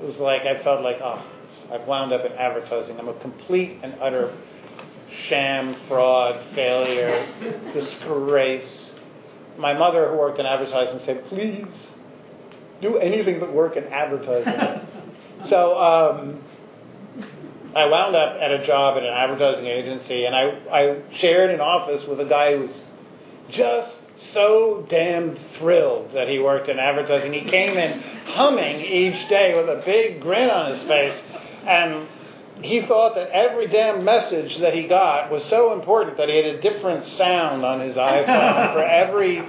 It 0.00 0.06
was 0.06 0.16
like, 0.16 0.42
I 0.42 0.62
felt 0.62 0.82
like, 0.82 0.98
oh, 1.02 1.24
I've 1.70 1.86
wound 1.86 2.12
up 2.12 2.24
in 2.24 2.32
advertising. 2.32 2.98
I'm 2.98 3.08
a 3.08 3.18
complete 3.20 3.78
and 3.82 3.94
utter 4.00 4.34
sham, 5.28 5.76
fraud, 5.86 6.42
failure, 6.54 7.26
disgrace. 7.72 8.92
My 9.58 9.74
mother, 9.74 10.10
who 10.10 10.16
worked 10.16 10.40
in 10.40 10.46
advertising, 10.46 10.98
said, 11.00 11.26
please 11.26 11.66
do 12.80 12.96
anything 12.98 13.38
but 13.38 13.52
work 13.52 13.76
in 13.76 13.84
advertising. 13.84 14.88
so, 15.44 15.78
um, 15.78 16.42
I 17.76 17.86
wound 17.86 18.14
up 18.14 18.40
at 18.40 18.52
a 18.52 18.64
job 18.64 18.96
at 18.96 19.02
an 19.02 19.12
advertising 19.12 19.66
agency, 19.66 20.26
and 20.26 20.34
I, 20.34 20.60
I 20.70 21.02
shared 21.12 21.50
an 21.50 21.60
office 21.60 22.06
with 22.06 22.20
a 22.20 22.24
guy 22.24 22.54
who 22.54 22.62
was 22.62 22.80
just 23.48 24.00
so 24.32 24.86
damned 24.88 25.38
thrilled 25.58 26.12
that 26.12 26.28
he 26.28 26.38
worked 26.38 26.68
in 26.68 26.78
advertising. 26.78 27.32
He 27.32 27.44
came 27.44 27.76
in 27.76 28.00
humming 28.26 28.80
each 28.80 29.28
day 29.28 29.54
with 29.54 29.68
a 29.68 29.82
big 29.84 30.20
grin 30.20 30.50
on 30.50 30.70
his 30.70 30.82
face, 30.84 31.20
and 31.66 32.08
he 32.62 32.82
thought 32.82 33.16
that 33.16 33.30
every 33.30 33.66
damn 33.66 34.04
message 34.04 34.58
that 34.58 34.74
he 34.74 34.86
got 34.86 35.30
was 35.30 35.44
so 35.44 35.72
important 35.72 36.16
that 36.18 36.28
he 36.28 36.36
had 36.36 36.46
a 36.46 36.60
different 36.60 37.08
sound 37.10 37.64
on 37.64 37.80
his 37.80 37.96
iPhone 37.96 38.72
for 38.72 38.82
every 38.82 39.42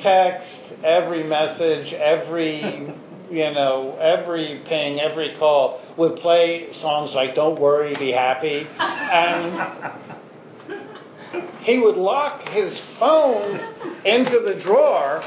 text, 0.00 0.48
every 0.82 1.24
message, 1.24 1.92
every 1.92 2.94
you 3.30 3.50
know, 3.50 3.96
every 4.00 4.62
ping, 4.66 5.00
every 5.00 5.34
call 5.38 5.80
would 5.96 6.16
play 6.16 6.72
songs 6.74 7.14
like 7.14 7.34
Don't 7.34 7.58
Worry, 7.58 7.96
Be 7.96 8.12
Happy. 8.12 8.66
And 8.78 10.03
he 11.64 11.78
would 11.78 11.96
lock 11.96 12.42
his 12.48 12.78
phone 12.98 13.58
into 14.04 14.40
the 14.40 14.54
drawer 14.54 15.24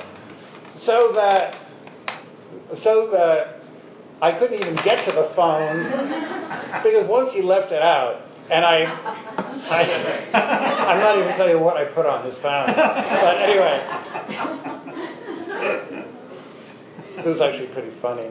so 0.78 1.12
that 1.13 1.58
so 2.78 3.10
that 3.12 3.62
I 4.21 4.38
couldn't 4.38 4.60
even 4.62 4.76
get 4.84 5.06
to 5.06 5.12
the 5.12 5.32
phone 5.36 5.84
because 6.84 7.08
once 7.08 7.34
he 7.34 7.41
left 7.41 7.71
it 7.71 7.82
out, 7.82 8.21
and 8.50 8.63
I, 8.63 8.84
I 9.69 9.82
I'm 10.89 11.00
not 11.00 11.17
even 11.17 11.36
telling 11.36 11.58
you 11.58 11.60
what 11.60 11.78
I 11.78 11.86
put 11.86 12.06
on 12.06 12.26
his 12.26 12.38
phone, 12.39 12.67
but 12.67 13.41
anyway, 13.41 13.84
it 17.17 17.26
was 17.26 17.41
actually 17.41 17.67
pretty 17.67 17.91
funny. 18.00 18.30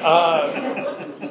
Uh, 0.00 1.26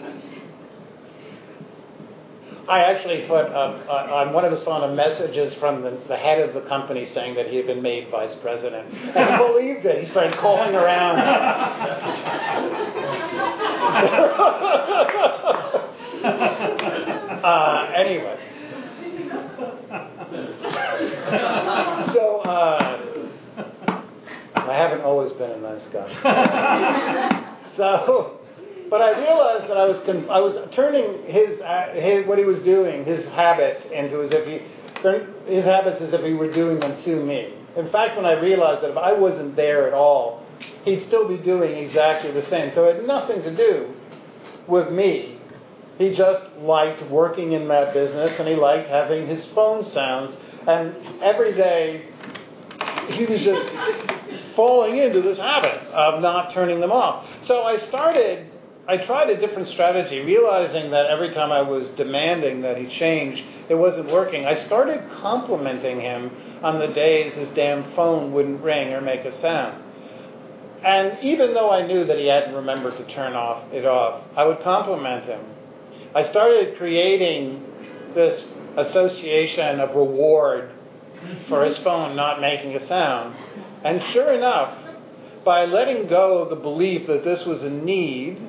I 2.69 2.81
actually 2.81 3.21
put 3.21 3.47
uh, 3.47 3.81
uh, 3.89 4.13
on 4.13 4.31
one 4.31 4.45
of 4.45 4.51
his 4.51 4.61
phone 4.61 4.83
a 4.87 4.93
messages 4.93 5.55
from 5.55 5.81
the, 5.81 5.99
the, 6.07 6.15
head 6.15 6.47
of 6.47 6.53
the 6.53 6.61
company 6.69 7.03
saying 7.07 7.33
that 7.33 7.47
he 7.47 7.57
had 7.57 7.65
been 7.65 7.81
made 7.81 8.11
vice 8.11 8.35
president. 8.35 8.93
And 8.93 9.31
he 9.31 9.37
believed 9.37 9.85
it. 9.85 10.03
He 10.03 10.09
started 10.11 10.37
calling 10.37 10.75
around. 10.75 11.17
uh, 17.43 17.91
anyway. 17.95 18.37
So, 22.13 22.41
uh, 22.45 22.99
I 24.53 24.73
haven't 24.75 25.01
always 25.01 25.31
been 25.33 25.49
a 25.49 25.57
nice 25.57 25.81
guy. 25.91 27.55
so, 27.75 28.38
but 28.89 29.01
I 29.01 29.19
realized 29.19 29.69
that 29.69 29.77
I 29.77 29.85
was 29.85 29.99
con- 30.05 30.29
I 30.29 30.39
was 30.39 30.55
turning 30.73 31.23
his, 31.25 31.59
uh, 31.61 31.91
his 31.93 32.25
what 32.25 32.37
he 32.37 32.45
was 32.45 32.59
doing, 32.61 33.05
his 33.05 33.25
habits, 33.25 33.85
into 33.85 34.21
as 34.21 34.31
if 34.31 34.45
he 34.45 34.61
his 35.47 35.65
habits 35.65 36.01
as 36.01 36.13
if 36.13 36.21
he 36.21 36.33
were 36.33 36.51
doing 36.51 36.79
them 36.79 37.01
to 37.03 37.23
me. 37.23 37.53
In 37.77 37.89
fact, 37.89 38.17
when 38.17 38.25
I 38.25 38.33
realized 38.33 38.83
that 38.83 38.91
if 38.91 38.97
I 38.97 39.13
wasn't 39.13 39.55
there 39.55 39.87
at 39.87 39.93
all, 39.93 40.43
he'd 40.83 41.03
still 41.03 41.27
be 41.27 41.37
doing 41.37 41.75
exactly 41.75 42.31
the 42.31 42.41
same. 42.41 42.73
So 42.73 42.85
it 42.85 42.97
had 42.97 43.07
nothing 43.07 43.41
to 43.43 43.55
do 43.55 43.93
with 44.67 44.91
me. 44.91 45.39
He 45.97 46.13
just 46.13 46.43
liked 46.57 47.01
working 47.09 47.53
in 47.53 47.67
that 47.67 47.93
business 47.93 48.39
and 48.39 48.47
he 48.47 48.55
liked 48.55 48.89
having 48.89 49.27
his 49.27 49.45
phone 49.47 49.85
sounds. 49.85 50.35
And 50.67 51.21
every 51.21 51.53
day 51.53 52.05
he 53.09 53.25
was 53.25 53.41
just 53.41 53.69
falling 54.55 54.97
into 54.97 55.21
this 55.21 55.37
habit 55.37 55.81
of 55.91 56.21
not 56.21 56.51
turning 56.53 56.79
them 56.79 56.91
off. 56.91 57.27
So 57.43 57.63
I 57.63 57.79
started, 57.79 58.48
I 58.89 58.97
tried 58.97 59.29
a 59.29 59.39
different 59.39 59.67
strategy, 59.67 60.19
realizing 60.21 60.89
that 60.89 61.05
every 61.11 61.31
time 61.31 61.51
I 61.51 61.61
was 61.61 61.91
demanding 61.91 62.61
that 62.61 62.75
he 62.75 62.87
change, 62.87 63.45
it 63.69 63.75
wasn't 63.75 64.11
working. 64.11 64.47
I 64.47 64.65
started 64.65 65.11
complimenting 65.11 66.01
him 66.01 66.31
on 66.63 66.79
the 66.79 66.87
days 66.87 67.33
his 67.33 67.51
damn 67.51 67.93
phone 67.93 68.33
wouldn't 68.33 68.63
ring 68.63 68.91
or 68.91 68.99
make 68.99 69.25
a 69.25 69.35
sound. 69.35 69.83
And 70.83 71.19
even 71.21 71.53
though 71.53 71.69
I 71.69 71.85
knew 71.85 72.03
that 72.03 72.17
he 72.17 72.25
hadn't 72.25 72.55
remembered 72.55 72.97
to 72.97 73.05
turn 73.13 73.33
off 73.33 73.71
it 73.71 73.85
off, 73.85 74.23
I 74.35 74.45
would 74.45 74.61
compliment 74.61 75.25
him. 75.25 75.45
I 76.15 76.23
started 76.23 76.75
creating 76.75 77.63
this 78.15 78.43
association 78.75 79.81
of 79.81 79.95
reward 79.95 80.71
for 81.47 81.63
his 81.63 81.77
phone 81.77 82.15
not 82.15 82.41
making 82.41 82.75
a 82.75 82.87
sound. 82.87 83.35
And 83.83 84.01
sure 84.01 84.33
enough, 84.33 84.75
by 85.45 85.65
letting 85.65 86.07
go 86.07 86.39
of 86.39 86.49
the 86.49 86.55
belief 86.55 87.05
that 87.05 87.23
this 87.23 87.45
was 87.45 87.61
a 87.61 87.69
need, 87.69 88.48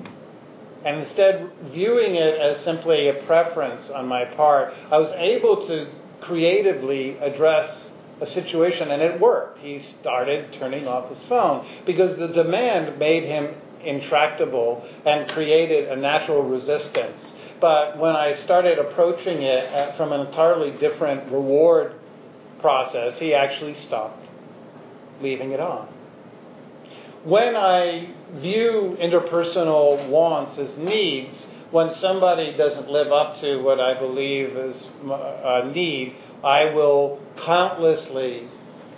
and 0.85 1.01
instead 1.01 1.51
viewing 1.73 2.15
it 2.15 2.39
as 2.39 2.63
simply 2.65 3.09
a 3.09 3.15
preference 3.25 3.91
on 3.91 4.07
my 4.07 4.25
part, 4.25 4.73
I 4.91 4.99
was 4.99 5.13
able 5.13 5.67
to 5.67 5.91
creatively 6.21 7.19
address 7.19 7.91
a 8.21 8.27
situation, 8.27 8.91
and 8.91 9.01
it 9.01 9.21
worked. 9.21 9.59
He 9.59 9.79
started 9.79 10.53
turning 10.53 10.87
off 10.87 11.09
his 11.09 11.23
phone 11.23 11.67
because 11.87 12.19
the 12.19 12.29
demand 12.29 12.99
made 12.99 13.25
him 13.25 13.55
intractable 13.83 14.87
and 15.07 15.31
created 15.31 15.89
a 15.89 15.97
natural 15.97 16.43
resistance. 16.43 17.33
But 17.61 17.99
when 17.99 18.15
I 18.17 18.37
started 18.37 18.79
approaching 18.79 19.43
it 19.43 19.73
uh, 19.73 19.97
from 19.97 20.13
an 20.13 20.27
entirely 20.27 20.71
different 20.73 21.33
reward 21.33 21.95
process, 22.61 23.19
he 23.19 23.35
actually 23.35 23.75
stopped 23.75 24.27
leaving 25.23 25.53
it 25.53 25.61
on. 25.61 25.89
When 27.25 27.55
I 27.55 28.15
view 28.33 28.97
interpersonal 28.99 30.09
wants 30.09 30.57
as 30.57 30.79
needs, 30.79 31.47
when 31.71 31.93
somebody 31.97 32.57
doesn't 32.57 32.89
live 32.89 33.13
up 33.13 33.39
to 33.43 33.59
what 33.63 33.79
I 33.79 33.99
believe 33.99 34.57
is 34.57 34.89
a 35.05 35.71
need, 35.71 36.15
I 36.43 36.73
will 36.73 37.21
countlessly 37.37 38.49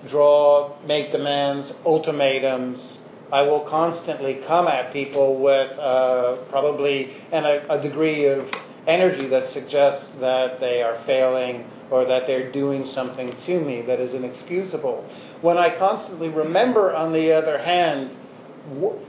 draw, 0.08 0.72
make 0.86 1.10
demands, 1.10 1.74
ultimatums. 1.84 2.98
I 3.32 3.42
will 3.42 3.60
constantly 3.60 4.36
come 4.46 4.68
at 4.68 4.92
people 4.92 5.40
with 5.40 5.76
uh, 5.76 6.36
probably 6.48 7.12
and 7.32 7.44
a, 7.44 7.74
a 7.74 7.82
degree 7.82 8.26
of 8.26 8.48
energy 8.86 9.26
that 9.30 9.48
suggests 9.48 10.08
that 10.20 10.60
they 10.60 10.80
are 10.80 11.02
failing 11.06 11.64
or 11.92 12.06
that 12.06 12.26
they're 12.26 12.50
doing 12.50 12.86
something 12.86 13.36
to 13.44 13.60
me 13.60 13.82
that 13.82 14.00
is 14.00 14.14
inexcusable. 14.14 15.04
When 15.42 15.58
I 15.58 15.76
constantly 15.78 16.30
remember, 16.30 16.94
on 16.94 17.12
the 17.12 17.32
other 17.32 17.58
hand, 17.58 18.16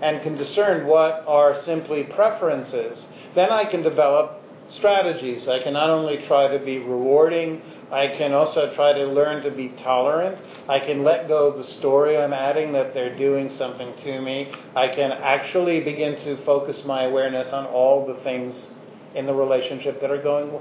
and 0.01 0.21
can 0.21 0.35
discern 0.35 0.85
what 0.87 1.23
are 1.27 1.55
simply 1.55 2.03
preferences, 2.03 3.05
then 3.35 3.51
I 3.51 3.65
can 3.65 3.83
develop 3.83 4.41
strategies. 4.69 5.47
I 5.47 5.61
can 5.61 5.73
not 5.73 5.89
only 5.89 6.17
try 6.23 6.47
to 6.47 6.63
be 6.63 6.79
rewarding, 6.79 7.61
I 7.91 8.07
can 8.07 8.33
also 8.33 8.73
try 8.73 8.93
to 8.93 9.05
learn 9.05 9.43
to 9.43 9.51
be 9.51 9.69
tolerant. 9.69 10.39
I 10.67 10.79
can 10.79 11.03
let 11.03 11.27
go 11.27 11.47
of 11.47 11.57
the 11.57 11.63
story 11.63 12.17
I'm 12.17 12.33
adding 12.33 12.73
that 12.73 12.93
they're 12.93 13.15
doing 13.15 13.49
something 13.51 13.95
to 13.97 14.21
me. 14.21 14.51
I 14.75 14.87
can 14.87 15.11
actually 15.11 15.81
begin 15.81 16.19
to 16.23 16.43
focus 16.43 16.83
my 16.85 17.03
awareness 17.03 17.53
on 17.53 17.65
all 17.67 18.07
the 18.07 18.15
things 18.23 18.71
in 19.13 19.27
the 19.27 19.33
relationship 19.33 20.01
that 20.01 20.09
are 20.09 20.21
going 20.21 20.59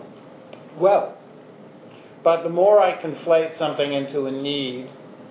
well. 0.76 1.16
But 2.22 2.42
the 2.42 2.48
more 2.48 2.80
I 2.80 3.00
conflate 3.02 3.58
something 3.58 3.92
into 3.92 4.26
a 4.26 4.30
need, 4.30 4.88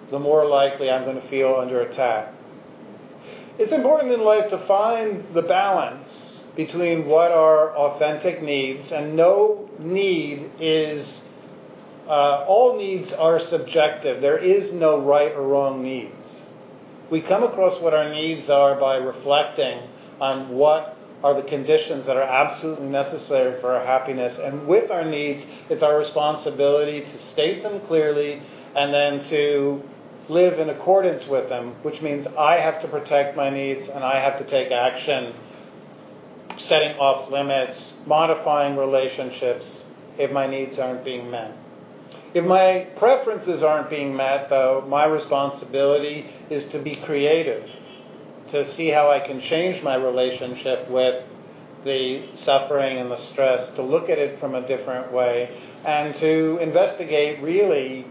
the 0.10 0.20
more 0.20 0.46
likely 0.46 0.90
I'm 0.90 1.06
going 1.06 1.22
to 1.22 1.30
feel 1.30 1.56
under 1.56 1.82
attack. 1.82 2.34
It's 3.58 3.72
important 3.72 4.12
in 4.12 4.22
life 4.22 4.50
to 4.50 4.66
find 4.68 5.34
the 5.34 5.42
balance 5.42 6.38
between 6.56 7.06
what 7.06 7.32
are 7.32 7.76
authentic 7.76 8.42
needs, 8.42 8.92
and 8.92 9.16
no 9.16 9.70
need 9.80 10.52
is, 10.60 11.22
uh, 12.08 12.46
all 12.46 12.78
needs 12.78 13.14
are 13.14 13.40
subjective. 13.40 14.22
There 14.22 14.38
is 14.38 14.74
no 14.74 15.00
right 15.00 15.32
or 15.32 15.48
wrong 15.48 15.82
needs. 15.82 16.36
We 17.10 17.22
come 17.22 17.44
across 17.44 17.82
what 17.82 17.94
our 17.94 18.10
needs 18.10 18.50
are 18.50 18.80
by 18.80 18.96
reflecting 18.96 19.88
on 20.20 20.50
what 20.50 20.98
are 21.24 21.36
the 21.36 21.48
conditions 21.48 22.06
that 22.08 22.18
are 22.18 22.24
absolutely 22.24 22.88
necessary 22.88 23.60
for 23.62 23.76
our 23.76 23.86
happiness. 23.86 24.38
And 24.40 24.68
with 24.68 24.90
our 24.90 25.06
needs, 25.06 25.46
it's 25.70 25.84
our 25.84 25.98
responsibility 25.98 27.02
to 27.02 27.22
state 27.22 27.64
them 27.64 27.82
clearly 27.88 28.42
and 28.76 28.94
then 28.94 29.24
to 29.30 29.84
live 30.30 30.60
in 30.60 30.70
accordance 30.70 31.28
with 31.28 31.50
them, 31.50 31.76
which 31.84 32.02
means 32.02 32.26
I 32.38 32.56
have 32.56 32.82
to 32.82 32.88
protect 32.88 33.36
my 33.36 33.50
needs 33.50 33.88
and 33.88 34.04
I 34.04 34.20
have 34.20 34.40
to 34.40 34.46
take 34.46 34.72
action, 34.72 35.34
setting 36.58 36.98
off 36.98 37.32
limits, 37.32 37.94
modifying 38.06 38.76
relationships 38.76 39.84
if 40.18 40.32
my 40.32 40.48
needs 40.48 40.80
aren't 40.80 41.04
being 41.04 41.30
met. 41.30 41.56
If 42.34 42.46
my 42.46 42.88
preferences 42.96 43.62
aren't 43.62 43.90
being 43.90 44.16
met, 44.16 44.50
though, 44.50 44.86
my 44.88 45.06
responsibility 45.06 46.30
is 46.50 46.66
to 46.68 46.80
be 46.80 46.96
creative 46.96 47.70
to 48.52 48.74
see 48.76 48.90
how 48.90 49.10
I 49.10 49.20
can 49.20 49.42
change 49.42 49.82
my 49.84 49.96
relationship 49.96 50.90
with 50.90 51.24
the 51.84 52.28
suffering 52.36 52.98
and 52.98 53.10
the 53.10 53.20
stress, 53.32 53.70
to 53.70 53.82
look 53.82 54.10
at 54.10 54.20
it 54.20 54.40
from 54.40 54.54
a 54.56 54.68
different 54.68 55.12
way, 55.12 55.60
and 55.84 56.16
to 56.16 56.58
investigate 56.60 57.42
really 57.42 58.06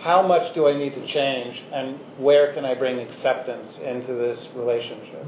how 0.00 0.26
much 0.26 0.54
do 0.54 0.68
I 0.68 0.76
need 0.76 0.94
to 0.94 1.06
change 1.06 1.62
and 1.72 1.98
where 2.18 2.52
can 2.52 2.64
I 2.64 2.74
bring 2.74 2.98
acceptance 3.00 3.78
into 3.78 4.14
this 4.14 4.48
relationship. 4.54 5.26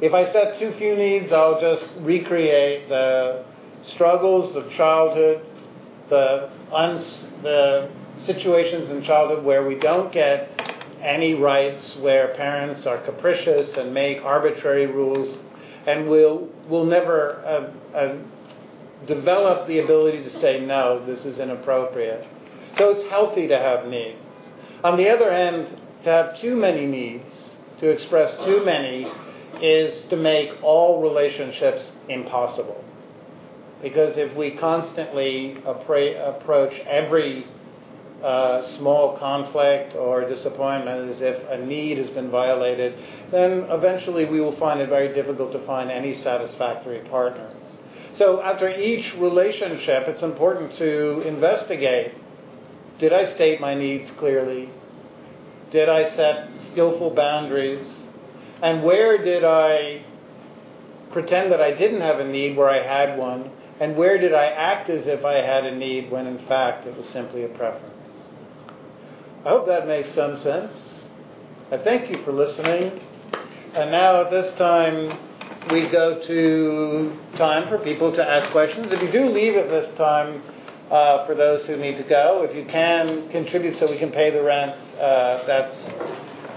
If 0.00 0.14
I 0.14 0.30
set 0.30 0.58
too 0.58 0.72
few 0.78 0.96
needs, 0.96 1.32
I'll 1.32 1.60
just 1.60 1.86
recreate 2.00 2.88
the 2.88 3.44
struggles 3.82 4.56
of 4.56 4.70
childhood, 4.70 5.44
the, 6.08 6.50
uns- 6.72 7.26
the 7.42 7.90
situations 8.16 8.90
in 8.90 9.02
childhood 9.02 9.44
where 9.44 9.66
we 9.66 9.74
don't 9.74 10.10
get 10.10 10.57
any 11.02 11.34
rights 11.34 11.96
where 11.96 12.34
parents 12.34 12.86
are 12.86 12.98
capricious 12.98 13.74
and 13.74 13.92
make 13.94 14.24
arbitrary 14.24 14.86
rules 14.86 15.38
and 15.86 16.08
will 16.08 16.48
will 16.68 16.84
never 16.84 17.36
uh, 17.46 17.96
uh, 17.96 18.16
develop 19.06 19.66
the 19.68 19.78
ability 19.78 20.22
to 20.22 20.30
say 20.30 20.60
no 20.60 21.04
this 21.06 21.24
is 21.24 21.38
inappropriate. 21.38 22.26
So 22.76 22.90
it's 22.90 23.08
healthy 23.08 23.48
to 23.48 23.58
have 23.58 23.86
needs. 23.86 24.18
On 24.84 24.96
the 24.96 25.08
other 25.08 25.32
hand 25.32 25.68
to 26.04 26.10
have 26.10 26.38
too 26.38 26.56
many 26.56 26.86
needs 26.86 27.50
to 27.80 27.88
express 27.88 28.36
too 28.44 28.64
many 28.64 29.10
is 29.62 30.02
to 30.04 30.16
make 30.16 30.50
all 30.62 31.02
relationships 31.02 31.92
impossible. 32.08 32.84
Because 33.82 34.16
if 34.16 34.34
we 34.36 34.56
constantly 34.56 35.56
approach 35.64 36.74
every 36.80 37.46
uh, 38.22 38.66
small 38.76 39.16
conflict 39.18 39.94
or 39.94 40.28
disappointment 40.28 41.10
as 41.10 41.20
if 41.20 41.42
a 41.48 41.58
need 41.64 41.98
has 41.98 42.10
been 42.10 42.30
violated, 42.30 42.94
then 43.30 43.64
eventually 43.70 44.24
we 44.24 44.40
will 44.40 44.56
find 44.56 44.80
it 44.80 44.88
very 44.88 45.14
difficult 45.14 45.52
to 45.52 45.64
find 45.66 45.90
any 45.90 46.14
satisfactory 46.14 47.00
partners. 47.08 47.54
So 48.14 48.42
after 48.42 48.68
each 48.68 49.14
relationship, 49.14 50.08
it's 50.08 50.22
important 50.22 50.74
to 50.78 51.20
investigate 51.20 52.14
did 52.98 53.12
I 53.12 53.26
state 53.26 53.60
my 53.60 53.74
needs 53.74 54.10
clearly? 54.18 54.68
Did 55.70 55.88
I 55.88 56.10
set 56.10 56.48
skillful 56.72 57.10
boundaries? 57.10 57.86
And 58.60 58.82
where 58.82 59.18
did 59.18 59.44
I 59.44 60.02
pretend 61.12 61.52
that 61.52 61.60
I 61.60 61.72
didn't 61.74 62.00
have 62.00 62.18
a 62.18 62.26
need 62.26 62.56
where 62.56 62.68
I 62.68 62.82
had 62.82 63.16
one? 63.16 63.52
And 63.78 63.96
where 63.96 64.18
did 64.18 64.34
I 64.34 64.46
act 64.46 64.90
as 64.90 65.06
if 65.06 65.24
I 65.24 65.34
had 65.34 65.64
a 65.64 65.76
need 65.76 66.10
when 66.10 66.26
in 66.26 66.38
fact 66.46 66.86
it 66.86 66.96
was 66.96 67.06
simply 67.08 67.44
a 67.44 67.48
preference? 67.48 67.97
I 69.44 69.50
hope 69.50 69.66
that 69.66 69.86
makes 69.86 70.12
some 70.14 70.36
sense. 70.36 70.88
I 71.70 71.78
thank 71.78 72.10
you 72.10 72.24
for 72.24 72.32
listening. 72.32 73.00
And 73.72 73.92
now 73.92 74.22
at 74.22 74.30
this 74.30 74.52
time, 74.54 75.16
we 75.70 75.86
go 75.88 76.20
to 76.26 77.16
time 77.36 77.68
for 77.68 77.78
people 77.78 78.12
to 78.14 78.24
ask 78.28 78.50
questions. 78.50 78.90
If 78.90 79.00
you 79.00 79.12
do 79.12 79.26
leave 79.26 79.54
at 79.54 79.68
this 79.68 79.96
time, 79.96 80.42
uh, 80.90 81.24
for 81.26 81.34
those 81.34 81.66
who 81.66 81.76
need 81.76 81.96
to 81.98 82.02
go, 82.02 82.42
if 82.48 82.56
you 82.56 82.64
can 82.64 83.28
contribute 83.28 83.78
so 83.78 83.88
we 83.88 83.98
can 83.98 84.10
pay 84.10 84.30
the 84.30 84.42
rent, 84.42 84.76
uh, 84.94 85.46
that's 85.46 85.76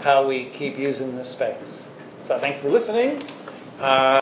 how 0.01 0.25
we 0.27 0.49
keep 0.57 0.77
using 0.77 1.15
this 1.15 1.29
space. 1.29 1.57
So 2.27 2.39
thank 2.39 2.55
you 2.55 2.61
for 2.63 2.69
listening. 2.69 3.21
Uh, 3.79 4.19